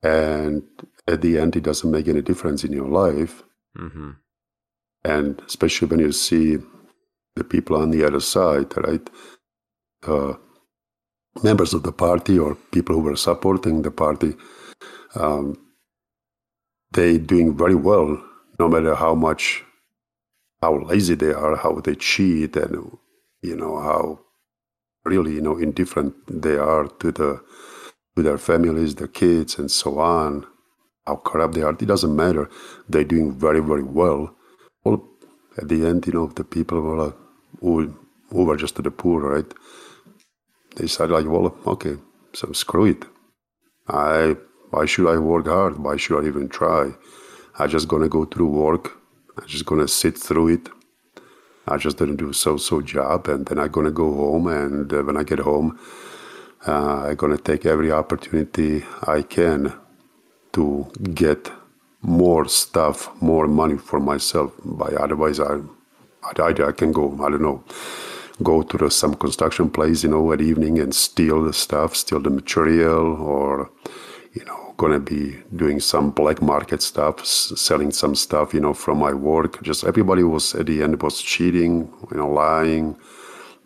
and 0.02 0.62
at 1.06 1.22
the 1.22 1.38
end, 1.38 1.56
it 1.56 1.62
doesn't 1.62 1.90
make 1.90 2.08
any 2.08 2.22
difference 2.22 2.64
in 2.64 2.72
your 2.72 2.88
life. 2.88 3.42
Mm-hmm. 3.76 4.10
And 5.04 5.42
especially 5.46 5.88
when 5.88 6.00
you 6.00 6.12
see 6.12 6.58
the 7.36 7.44
people 7.44 7.76
on 7.76 7.90
the 7.90 8.04
other 8.04 8.20
side, 8.20 8.76
right? 8.76 9.08
Uh, 10.06 10.34
members 11.42 11.74
of 11.74 11.82
the 11.82 11.92
party 11.92 12.38
or 12.38 12.54
people 12.72 12.94
who 12.96 13.02
were 13.02 13.16
supporting 13.16 13.82
the 13.82 13.90
party, 13.90 14.34
um, 15.14 15.56
they 16.92 17.18
doing 17.18 17.56
very 17.56 17.74
well 17.74 18.22
no 18.58 18.68
matter 18.68 18.94
how 18.94 19.14
much 19.14 19.64
how 20.60 20.76
lazy 20.84 21.14
they 21.14 21.32
are, 21.32 21.56
how 21.56 21.80
they 21.80 21.94
cheat, 21.94 22.56
and 22.56 22.98
you 23.42 23.56
know 23.56 23.80
how 23.80 24.20
really 25.04 25.34
you 25.34 25.40
know 25.40 25.56
indifferent 25.56 26.14
they 26.28 26.56
are 26.56 26.88
to 26.88 27.12
the 27.12 27.40
to 28.18 28.22
their 28.22 28.38
families, 28.38 28.96
their 28.96 29.08
kids, 29.08 29.58
and 29.58 29.70
so 29.70 29.98
on. 29.98 30.46
How 31.06 31.16
corrupt 31.16 31.54
they 31.54 31.62
are, 31.62 31.72
it 31.72 31.86
doesn't 31.86 32.14
matter. 32.14 32.50
They're 32.88 33.04
doing 33.04 33.32
very 33.32 33.60
very 33.60 33.82
well. 33.82 34.34
Well, 34.84 35.08
at 35.56 35.68
the 35.68 35.86
end, 35.86 36.06
you 36.06 36.12
know, 36.12 36.26
the 36.26 36.44
people 36.44 37.14
who 37.60 37.94
who 38.30 38.44
were 38.44 38.56
just 38.56 38.82
the 38.82 38.90
poor, 38.90 39.20
right? 39.34 39.50
They 40.76 40.86
said 40.86 41.10
like, 41.10 41.26
well, 41.26 41.56
okay, 41.66 41.96
so 42.34 42.52
screw 42.52 42.86
it. 42.86 43.04
I 43.88 44.36
why 44.70 44.84
should 44.86 45.08
I 45.08 45.16
work 45.18 45.46
hard? 45.46 45.78
Why 45.78 45.96
should 45.96 46.22
I 46.22 46.26
even 46.26 46.48
try? 46.48 46.92
I'm 47.58 47.70
just 47.70 47.88
gonna 47.88 48.08
go 48.08 48.24
through 48.24 48.48
work. 48.48 48.92
I'm 49.38 49.46
just 49.46 49.64
gonna 49.64 49.88
sit 49.88 50.18
through 50.18 50.48
it. 50.48 50.68
I 51.66 51.76
just 51.76 51.98
didn't 51.98 52.16
do 52.16 52.30
a 52.30 52.34
so-so 52.34 52.80
job, 52.82 53.28
and 53.28 53.46
then 53.46 53.58
I'm 53.58 53.70
gonna 53.70 53.90
go 53.90 54.12
home. 54.14 54.46
And 54.48 54.92
uh, 54.92 55.02
when 55.02 55.16
I 55.16 55.22
get 55.22 55.38
home, 55.40 55.78
uh, 56.66 57.06
I'm 57.06 57.16
gonna 57.16 57.38
take 57.38 57.66
every 57.66 57.92
opportunity 57.92 58.84
I 59.06 59.22
can 59.22 59.72
to 60.52 60.90
get 61.14 61.50
more 62.02 62.48
stuff, 62.48 63.10
more 63.20 63.46
money 63.46 63.76
for 63.76 64.00
myself. 64.00 64.52
By 64.64 64.88
otherwise, 64.98 65.40
I, 65.40 65.60
either 66.40 66.68
I 66.68 66.72
can 66.72 66.92
go. 66.92 67.12
I 67.24 67.30
don't 67.30 67.42
know 67.42 67.64
go 68.42 68.62
to 68.62 68.78
the, 68.78 68.90
some 68.90 69.14
construction 69.14 69.70
place, 69.70 70.02
you 70.04 70.10
know, 70.10 70.32
at 70.32 70.40
evening 70.40 70.78
and 70.78 70.94
steal 70.94 71.42
the 71.42 71.52
stuff, 71.52 71.96
steal 71.96 72.20
the 72.20 72.30
material, 72.30 73.20
or 73.20 73.70
you 74.32 74.44
know, 74.44 74.74
going 74.76 74.92
to 74.92 75.00
be 75.00 75.36
doing 75.56 75.80
some 75.80 76.10
black 76.10 76.40
market 76.40 76.82
stuff, 76.82 77.24
selling 77.24 77.90
some 77.90 78.14
stuff, 78.14 78.54
you 78.54 78.60
know, 78.60 78.74
from 78.74 78.98
my 78.98 79.12
work. 79.12 79.62
Just 79.62 79.84
everybody 79.84 80.22
was 80.22 80.54
at 80.54 80.66
the 80.66 80.82
end 80.82 81.02
was 81.02 81.20
cheating, 81.20 81.92
you 82.10 82.16
know, 82.16 82.28
lying. 82.28 82.96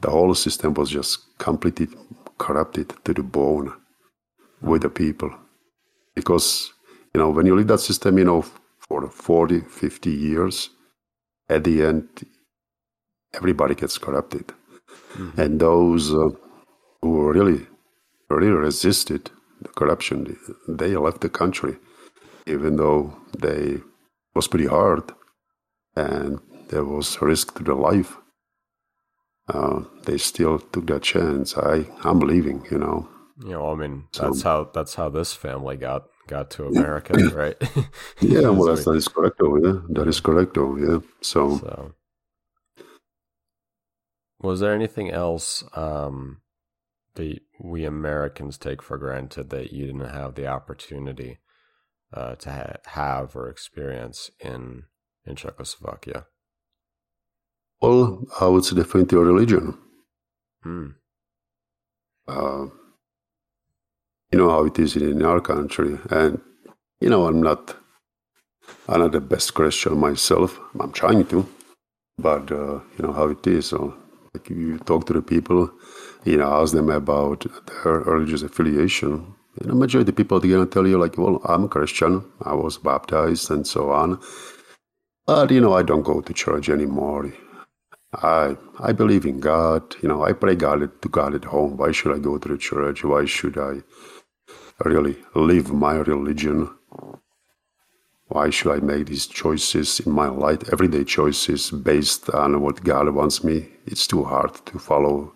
The 0.00 0.10
whole 0.10 0.34
system 0.34 0.74
was 0.74 0.90
just 0.90 1.38
completely 1.38 1.88
corrupted 2.46 2.88
to 3.04 3.14
the 3.14 3.22
bone 3.22 3.72
with 4.60 4.82
the 4.82 4.90
people. 4.90 5.30
Because, 6.14 6.72
you 7.14 7.20
know, 7.20 7.30
when 7.30 7.46
you 7.46 7.54
leave 7.56 7.68
that 7.68 7.86
system, 7.90 8.18
you 8.18 8.24
know, 8.24 8.42
for 8.88 9.08
40, 9.08 9.60
50 9.60 10.10
years, 10.10 10.70
at 11.48 11.64
the 11.64 11.82
end, 11.82 12.08
everybody 13.32 13.74
gets 13.74 13.96
corrupted. 13.98 14.46
Mm-hmm. 15.14 15.40
And 15.40 15.60
those 15.60 16.12
uh, 16.12 16.30
who 17.00 17.30
really, 17.30 17.66
really 18.28 18.48
resisted 18.48 19.30
the 19.60 19.68
corruption, 19.68 20.36
they 20.68 20.96
left 20.96 21.20
the 21.20 21.28
country, 21.28 21.76
even 22.46 22.76
though 22.76 23.16
they 23.38 23.80
was 24.34 24.48
pretty 24.48 24.66
hard 24.66 25.12
and 25.94 26.40
there 26.68 26.84
was 26.84 27.20
risk 27.20 27.54
to 27.56 27.62
their 27.62 27.82
life. 27.90 28.16
Uh, 29.48 29.82
they 30.04 30.18
still 30.18 30.58
took 30.58 30.86
that 30.86 31.02
chance. 31.02 31.56
I 31.56 31.86
I'm 32.04 32.20
leaving, 32.20 32.66
you 32.70 32.78
know. 32.78 33.08
Yeah, 33.44 33.56
well, 33.56 33.72
I 33.72 33.74
mean 33.74 34.04
that's 34.16 34.40
so, 34.40 34.48
how 34.48 34.70
that's 34.72 34.94
how 34.94 35.08
this 35.08 35.32
family 35.34 35.76
got 35.76 36.04
got 36.28 36.50
to 36.50 36.66
America, 36.66 37.14
right? 37.34 37.56
yeah, 38.20 38.48
well, 38.48 38.66
that's, 38.66 38.84
that 38.84 38.92
is 38.92 39.08
correct. 39.08 39.36
Though, 39.38 39.56
yeah, 39.56 39.80
that 39.90 40.06
is 40.08 40.20
correct. 40.20 40.54
Though, 40.54 40.76
yeah. 40.76 40.98
So, 41.20 41.58
so, 41.58 41.94
was 44.40 44.60
there 44.60 44.74
anything 44.74 45.10
else 45.10 45.64
um, 45.74 46.42
that 47.14 47.40
we 47.60 47.84
Americans 47.84 48.58
take 48.58 48.82
for 48.82 48.98
granted 48.98 49.50
that 49.50 49.72
you 49.72 49.86
didn't 49.86 50.08
have 50.08 50.34
the 50.34 50.46
opportunity 50.46 51.38
uh, 52.12 52.34
to 52.36 52.50
ha- 52.50 52.90
have 52.90 53.34
or 53.34 53.48
experience 53.48 54.30
in 54.40 54.84
in 55.24 55.36
Czechoslovakia? 55.36 56.26
Well, 57.82 58.24
I 58.40 58.46
would 58.46 58.64
say 58.64 58.76
definitely 58.76 59.18
religion. 59.18 59.76
Hmm. 60.62 60.90
Uh, 62.28 62.66
you 64.30 64.38
know 64.38 64.50
how 64.50 64.64
it 64.66 64.78
is 64.78 64.94
in 64.94 65.24
our 65.24 65.40
country, 65.40 65.98
and 66.08 66.40
you 67.00 67.10
know, 67.10 67.26
I'm 67.26 67.42
not, 67.42 67.76
I'm 68.88 69.00
not 69.00 69.10
the 69.10 69.20
best 69.20 69.54
Christian 69.54 69.98
myself. 69.98 70.60
I'm 70.78 70.92
trying 70.92 71.26
to, 71.26 71.44
but 72.18 72.52
uh, 72.52 72.74
you 72.96 73.00
know 73.00 73.12
how 73.12 73.26
it 73.30 73.44
is. 73.48 73.66
So, 73.66 73.96
like 74.32 74.48
you 74.48 74.78
talk 74.78 75.06
to 75.06 75.12
the 75.14 75.22
people, 75.22 75.68
you 76.24 76.36
know, 76.36 76.52
ask 76.62 76.72
them 76.72 76.88
about 76.88 77.44
their 77.66 77.94
religious 77.94 78.42
affiliation. 78.42 79.34
You 79.60 79.66
know, 79.66 79.74
majority 79.74 80.02
of 80.02 80.06
the 80.06 80.22
people 80.22 80.38
are 80.38 80.40
going 80.40 80.64
to 80.64 80.72
tell 80.72 80.86
you 80.86 80.98
like, 80.98 81.18
well, 81.18 81.42
I'm 81.44 81.64
a 81.64 81.68
Christian. 81.68 82.24
I 82.42 82.54
was 82.54 82.78
baptized 82.78 83.50
and 83.50 83.66
so 83.66 83.90
on. 83.90 84.20
But 85.26 85.50
you 85.50 85.60
know, 85.60 85.74
I 85.74 85.82
don't 85.82 86.04
go 86.04 86.20
to 86.20 86.32
church 86.32 86.68
anymore. 86.68 87.32
I 88.14 88.56
I 88.80 88.92
believe 88.92 89.26
in 89.26 89.40
God. 89.40 89.96
You 90.02 90.08
know, 90.08 90.24
I 90.24 90.32
pray 90.34 90.54
God 90.56 90.80
to 91.02 91.08
God 91.08 91.34
at 91.34 91.44
home. 91.46 91.76
Why 91.78 91.92
should 91.92 92.14
I 92.14 92.18
go 92.20 92.38
to 92.38 92.48
the 92.48 92.58
church? 92.58 93.04
Why 93.04 93.24
should 93.26 93.58
I 93.58 93.82
really 94.84 95.16
live 95.34 95.72
my 95.72 95.96
religion? 95.96 96.70
Why 98.28 98.50
should 98.50 98.72
I 98.72 98.80
make 98.80 99.06
these 99.06 99.26
choices 99.26 100.00
in 100.00 100.12
my 100.12 100.28
life, 100.28 100.72
everyday 100.72 101.04
choices 101.04 101.70
based 101.70 102.30
on 102.30 102.60
what 102.62 102.84
God 102.84 103.08
wants 103.14 103.44
me? 103.44 103.68
It's 103.86 104.06
too 104.06 104.24
hard 104.24 104.54
to 104.66 104.78
follow. 104.78 105.34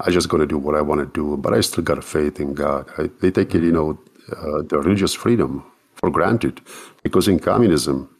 I 0.00 0.10
just 0.10 0.28
gonna 0.30 0.46
do 0.46 0.58
what 0.58 0.76
I 0.76 0.82
want 0.82 1.00
to 1.00 1.06
do, 1.06 1.36
but 1.38 1.54
I 1.54 1.60
still 1.62 1.84
got 1.84 2.04
faith 2.04 2.40
in 2.40 2.54
God. 2.54 2.88
I, 2.98 3.10
they 3.20 3.30
take 3.32 3.54
it, 3.54 3.62
you 3.62 3.72
know, 3.72 3.98
uh, 4.32 4.62
the 4.62 4.78
religious 4.80 5.14
freedom 5.14 5.64
for 5.94 6.10
granted, 6.10 6.60
because 7.02 7.28
in 7.28 7.40
communism, 7.40 8.10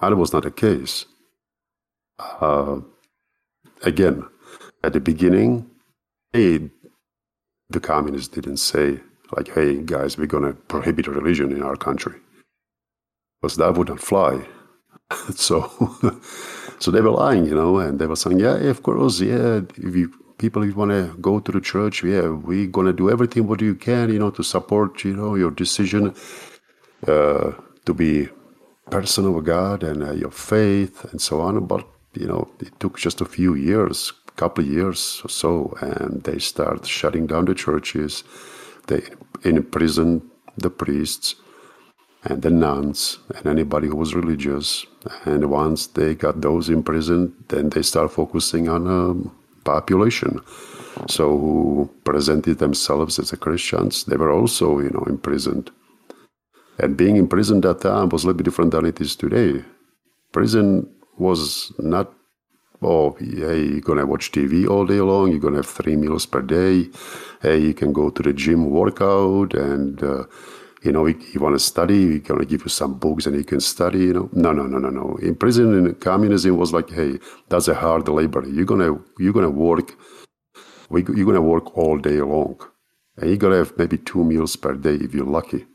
that 0.00 0.16
was 0.16 0.32
not 0.32 0.44
the 0.44 0.50
case. 0.52 1.06
Uh, 2.40 2.80
again, 3.82 4.24
at 4.84 4.92
the 4.92 5.00
beginning, 5.00 5.70
hey, 6.32 6.70
the 7.70 7.80
communists 7.80 8.28
didn't 8.28 8.58
say 8.58 9.00
like, 9.36 9.48
"Hey, 9.48 9.82
guys, 9.82 10.18
we're 10.18 10.26
gonna 10.26 10.52
prohibit 10.52 11.06
religion 11.06 11.52
in 11.52 11.62
our 11.62 11.76
country," 11.76 12.18
because 13.40 13.56
that 13.56 13.74
wouldn't 13.76 14.00
fly. 14.00 14.46
so, 15.34 15.70
so 16.78 16.90
they 16.90 17.00
were 17.00 17.10
lying, 17.10 17.46
you 17.46 17.54
know, 17.54 17.78
and 17.78 17.98
they 17.98 18.06
were 18.06 18.16
saying, 18.16 18.40
"Yeah, 18.40 18.56
of 18.56 18.82
course, 18.82 19.20
yeah, 19.20 19.60
if 19.76 19.96
you 19.96 20.12
people 20.38 20.68
want 20.72 20.90
to 20.90 21.16
go 21.20 21.38
to 21.38 21.52
the 21.52 21.60
church, 21.60 22.02
yeah, 22.02 22.28
we're 22.28 22.66
gonna 22.66 22.92
do 22.92 23.10
everything 23.10 23.46
what 23.46 23.60
you 23.60 23.74
can, 23.74 24.12
you 24.12 24.18
know, 24.18 24.30
to 24.30 24.42
support, 24.42 25.04
you 25.04 25.16
know, 25.16 25.34
your 25.36 25.50
decision 25.50 26.14
uh, 27.06 27.52
to 27.86 27.94
be 27.94 28.28
person 28.90 29.24
of 29.26 29.44
God 29.44 29.82
and 29.84 30.02
uh, 30.02 30.12
your 30.12 30.30
faith 30.30 31.04
and 31.10 31.20
so 31.20 31.40
on." 31.40 31.66
But 31.66 31.86
you 32.14 32.26
know, 32.26 32.48
it 32.60 32.78
took 32.80 32.98
just 32.98 33.20
a 33.20 33.24
few 33.24 33.54
years, 33.54 34.12
couple 34.36 34.64
of 34.64 34.70
years 34.70 35.20
or 35.24 35.28
so, 35.28 35.76
and 35.80 36.22
they 36.24 36.38
start 36.38 36.86
shutting 36.86 37.26
down 37.26 37.44
the 37.44 37.54
churches. 37.54 38.24
They 38.86 39.02
imprison 39.44 40.22
the 40.56 40.70
priests 40.70 41.36
and 42.24 42.42
the 42.42 42.50
nuns 42.50 43.18
and 43.34 43.46
anybody 43.46 43.88
who 43.88 43.96
was 43.96 44.14
religious. 44.14 44.86
And 45.24 45.50
once 45.50 45.86
they 45.88 46.14
got 46.14 46.40
those 46.40 46.68
imprisoned, 46.68 47.32
then 47.48 47.70
they 47.70 47.82
start 47.82 48.12
focusing 48.12 48.68
on 48.68 48.86
a 48.86 49.64
population. 49.64 50.40
So 51.08 51.38
who 51.38 51.90
presented 52.04 52.58
themselves 52.58 53.18
as 53.18 53.30
Christians, 53.32 54.04
they 54.04 54.16
were 54.16 54.30
also, 54.30 54.78
you 54.78 54.90
know, 54.90 55.04
imprisoned. 55.06 55.70
And 56.78 56.96
being 56.96 57.16
imprisoned 57.16 57.64
at 57.66 57.80
that 57.80 57.88
time 57.88 58.08
was 58.08 58.24
a 58.24 58.26
little 58.26 58.38
bit 58.38 58.44
different 58.44 58.72
than 58.72 58.86
it 58.86 59.00
is 59.00 59.16
today. 59.16 59.64
Prison 60.32 60.88
was 61.18 61.72
not 61.78 62.12
oh 62.82 63.14
hey 63.18 63.62
you're 63.62 63.80
gonna 63.80 64.04
watch 64.04 64.32
tv 64.32 64.68
all 64.68 64.84
day 64.86 65.00
long 65.00 65.30
you're 65.30 65.38
gonna 65.38 65.58
have 65.58 65.66
three 65.66 65.96
meals 65.96 66.26
per 66.26 66.42
day 66.42 66.88
hey 67.42 67.58
you 67.58 67.74
can 67.74 67.92
go 67.92 68.10
to 68.10 68.22
the 68.22 68.32
gym 68.32 68.70
workout 68.70 69.54
and 69.54 70.02
uh, 70.02 70.24
you 70.82 70.90
know 70.90 71.06
you, 71.06 71.18
you 71.32 71.40
want 71.40 71.54
to 71.54 71.58
study 71.58 72.06
we're 72.06 72.18
gonna 72.18 72.44
give 72.44 72.62
you 72.62 72.68
some 72.68 72.94
books 72.94 73.26
and 73.26 73.36
you 73.36 73.44
can 73.44 73.60
study 73.60 74.00
you 74.00 74.12
know. 74.12 74.28
No 74.32 74.52
no 74.52 74.64
no 74.64 74.78
no 74.78 74.90
no. 74.90 75.16
In 75.22 75.36
prison 75.36 75.74
in 75.78 75.94
communism 75.96 76.56
was 76.56 76.72
like 76.72 76.90
hey 76.90 77.18
that's 77.48 77.68
a 77.68 77.74
hard 77.74 78.08
labor. 78.08 78.44
You're 78.48 78.64
gonna 78.64 78.98
you're 79.18 79.32
gonna 79.32 79.50
work 79.50 79.96
you're 80.90 81.24
gonna 81.24 81.40
work 81.40 81.76
all 81.78 81.98
day 81.98 82.20
long. 82.20 82.58
And 83.16 83.28
you're 83.30 83.38
gonna 83.38 83.58
have 83.58 83.76
maybe 83.78 83.98
two 83.98 84.24
meals 84.24 84.56
per 84.56 84.74
day 84.74 84.94
if 84.94 85.14
you're 85.14 85.26
lucky 85.26 85.66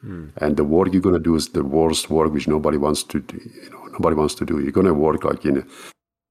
Hmm. 0.00 0.26
And 0.36 0.56
the 0.56 0.64
work 0.64 0.92
you're 0.92 1.02
gonna 1.02 1.18
do 1.18 1.34
is 1.34 1.48
the 1.48 1.64
worst 1.64 2.10
work 2.10 2.32
which 2.32 2.48
nobody 2.48 2.78
wants 2.78 3.02
to 3.04 3.20
do. 3.20 3.36
You 3.36 3.70
know, 3.70 3.84
nobody 3.86 4.16
wants 4.16 4.34
to 4.36 4.44
do. 4.44 4.60
You're 4.60 4.72
gonna 4.72 4.94
work 4.94 5.24
like 5.24 5.44
in 5.44 5.68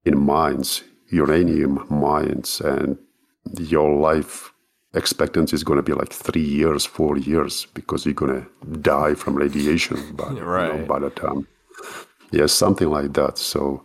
in 0.06 0.20
mines, 0.20 0.84
uranium 1.10 1.86
mines, 1.90 2.62
and 2.62 2.98
your 3.60 3.94
life 4.00 4.54
expectancy 4.94 5.56
is 5.56 5.64
going 5.64 5.78
to 5.78 5.84
be 5.84 5.94
like 5.94 6.12
three 6.12 6.44
years, 6.44 6.86
four 6.86 7.18
years, 7.18 7.68
because 7.74 8.06
you're 8.06 8.14
going 8.14 8.42
to 8.42 8.78
die 8.80 9.14
from 9.14 9.36
radiation 9.36 10.16
by, 10.16 10.30
right. 10.32 10.74
you 10.74 10.80
know, 10.80 10.86
by 10.86 11.00
the 11.00 11.10
time. 11.10 11.48
Yes, 12.32 12.52
something 12.52 12.90
like 12.90 13.14
that. 13.14 13.38
So 13.38 13.84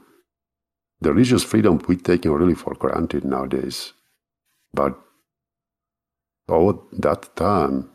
the 1.01 1.13
religious 1.13 1.45
freedom 1.45 1.81
we're 1.87 1.99
taking 1.99 2.33
really 2.33 2.55
for 2.55 2.75
granted 2.75 3.25
nowadays. 3.25 3.93
But 4.75 4.99
all 6.49 6.89
that 6.93 7.37
time, 7.37 7.91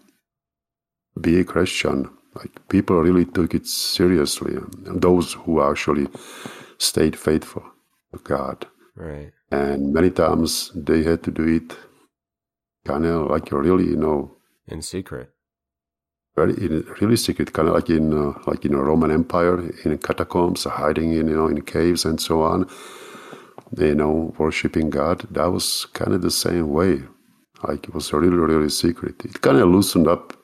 be 1.18 1.40
a 1.40 1.44
Christian. 1.44 2.10
Like 2.36 2.68
people 2.70 3.02
really 3.02 3.26
took 3.26 3.56
it 3.56 3.66
seriously, 3.66 4.58
those 4.86 5.34
who 5.34 5.62
actually 5.62 6.08
stayed 6.78 7.16
faithful 7.16 7.64
to 8.14 8.20
God. 8.20 8.68
Right. 8.96 9.32
And 9.52 9.94
many 9.94 10.12
times 10.12 10.72
they 10.76 11.04
had 11.04 11.24
to 11.24 11.32
do 11.32 11.48
it 11.48 11.76
kind 12.86 13.06
of 13.06 13.30
like 13.30 13.52
really, 13.52 13.86
you 13.86 13.96
know, 13.96 14.38
in 14.68 14.82
secret. 14.82 15.32
Very 16.36 16.54
in 16.54 16.86
really 17.02 17.16
secret, 17.18 17.54
kind 17.54 17.68
of 17.68 17.74
like 17.74 17.90
in 17.90 18.14
uh, 18.14 18.34
like 18.46 18.64
in 18.66 18.76
a 18.76 18.82
Roman 18.82 19.12
Empire, 19.12 19.60
in 19.84 19.98
catacombs, 19.98 20.66
hiding 20.66 21.14
in 21.14 21.28
you 21.28 21.36
know 21.36 21.48
in 21.48 21.62
caves 21.64 22.06
and 22.06 22.22
so 22.22 22.44
on. 22.44 22.70
You 23.76 23.96
know, 23.96 24.34
worshiping 24.38 24.90
God. 24.90 25.28
That 25.32 25.52
was 25.52 25.88
kind 25.94 26.14
of 26.14 26.22
the 26.22 26.32
same 26.32 26.70
way. 26.70 27.02
Like 27.64 27.88
it 27.88 27.94
was 27.94 28.14
really, 28.14 28.30
really 28.30 28.70
secret. 28.70 29.26
It 29.26 29.42
kind 29.42 29.58
of 29.58 29.70
loosened 29.70 30.08
up 30.08 30.38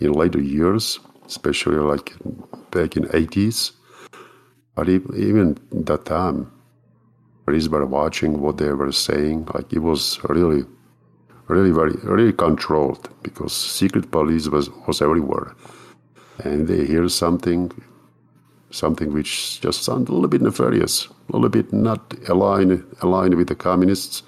in 0.00 0.12
later 0.12 0.40
years, 0.40 1.00
especially 1.26 1.76
like 1.76 2.14
back 2.70 2.96
in 2.96 3.04
80s. 3.04 3.72
But 4.74 4.88
even 4.88 5.58
that 5.72 6.04
time, 6.04 6.52
police 7.44 7.68
were 7.68 7.84
watching 7.84 8.40
what 8.40 8.58
they 8.58 8.72
were 8.72 8.92
saying. 8.92 9.48
Like 9.54 9.72
it 9.72 9.80
was 9.80 10.20
really, 10.24 10.64
really 11.48 11.72
very, 11.72 11.94
really 12.04 12.32
controlled 12.32 13.08
because 13.22 13.52
secret 13.52 14.10
police 14.10 14.48
was, 14.48 14.70
was 14.86 15.02
everywhere. 15.02 15.54
And 16.44 16.68
they 16.68 16.86
hear 16.86 17.08
something, 17.08 17.72
something 18.70 19.12
which 19.12 19.60
just 19.60 19.82
sounds 19.82 20.08
a 20.08 20.12
little 20.12 20.28
bit 20.28 20.42
nefarious, 20.42 21.08
a 21.28 21.32
little 21.32 21.48
bit 21.48 21.72
not 21.72 22.14
aligned, 22.28 22.84
aligned 23.02 23.34
with 23.34 23.48
the 23.48 23.56
communists. 23.56 24.22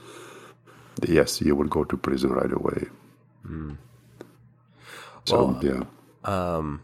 Yes, 1.07 1.41
you 1.41 1.55
would 1.55 1.71
go 1.71 1.85
to 1.85 1.97
prison 1.97 2.31
right 2.31 2.53
away. 2.53 2.87
Mm. 3.49 3.77
So 5.27 5.45
well, 5.45 5.65
yeah, 5.65 5.83
um, 6.25 6.83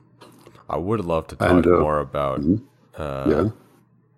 I 0.69 0.77
would 0.77 1.01
love 1.01 1.27
to 1.29 1.37
talk 1.37 1.51
and, 1.51 1.67
uh, 1.67 1.81
more 1.81 1.99
about 2.01 2.41
mm-hmm. 2.41 3.01
uh, 3.01 3.31
yeah. 3.31 3.51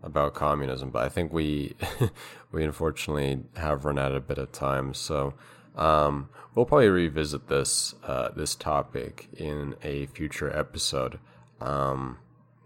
about 0.02 0.34
communism, 0.34 0.90
but 0.90 1.04
I 1.04 1.08
think 1.08 1.32
we 1.32 1.74
we 2.52 2.64
unfortunately 2.64 3.44
have 3.56 3.84
run 3.84 3.98
out 3.98 4.14
a 4.14 4.20
bit 4.20 4.38
of 4.38 4.52
time. 4.52 4.94
So 4.94 5.34
um, 5.76 6.28
we'll 6.54 6.66
probably 6.66 6.88
revisit 6.88 7.48
this 7.48 7.94
uh, 8.04 8.30
this 8.30 8.54
topic 8.54 9.28
in 9.36 9.74
a 9.82 10.06
future 10.06 10.54
episode. 10.56 11.18
Um, 11.60 12.18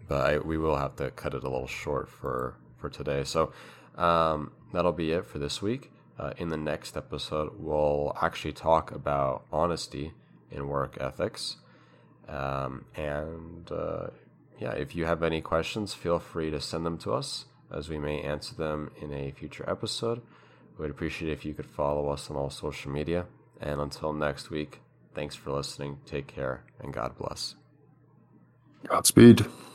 but 0.07 0.25
I, 0.25 0.37
we 0.37 0.57
will 0.57 0.77
have 0.77 0.95
to 0.97 1.11
cut 1.11 1.33
it 1.33 1.43
a 1.43 1.49
little 1.49 1.67
short 1.67 2.09
for 2.09 2.55
for 2.77 2.89
today. 2.89 3.23
So 3.23 3.51
um, 3.95 4.51
that'll 4.73 4.91
be 4.91 5.11
it 5.11 5.25
for 5.25 5.39
this 5.39 5.61
week. 5.61 5.91
Uh, 6.19 6.31
in 6.37 6.49
the 6.49 6.57
next 6.57 6.95
episode, 6.95 7.53
we'll 7.57 8.15
actually 8.21 8.53
talk 8.53 8.91
about 8.91 9.45
honesty 9.51 10.13
in 10.53 10.67
work 10.67 10.97
ethics. 10.99 11.57
Um, 12.27 12.85
and 12.95 13.69
uh, 13.71 14.07
yeah, 14.59 14.71
if 14.71 14.95
you 14.95 15.05
have 15.05 15.23
any 15.23 15.41
questions, 15.41 15.93
feel 15.93 16.19
free 16.19 16.49
to 16.51 16.61
send 16.61 16.85
them 16.85 16.97
to 16.99 17.13
us 17.13 17.45
as 17.71 17.89
we 17.89 17.97
may 17.97 18.21
answer 18.21 18.55
them 18.55 18.91
in 19.01 19.11
a 19.11 19.31
future 19.31 19.65
episode. 19.67 20.21
We'd 20.77 20.89
appreciate 20.89 21.31
if 21.31 21.45
you 21.45 21.53
could 21.53 21.65
follow 21.65 22.09
us 22.09 22.29
on 22.29 22.37
all 22.37 22.49
social 22.49 22.91
media. 22.91 23.25
And 23.59 23.79
until 23.79 24.13
next 24.13 24.49
week, 24.49 24.81
thanks 25.13 25.35
for 25.35 25.51
listening. 25.51 25.99
Take 26.05 26.27
care 26.27 26.63
and 26.79 26.93
God 26.93 27.17
bless. 27.17 27.55
Godspeed. 28.87 29.45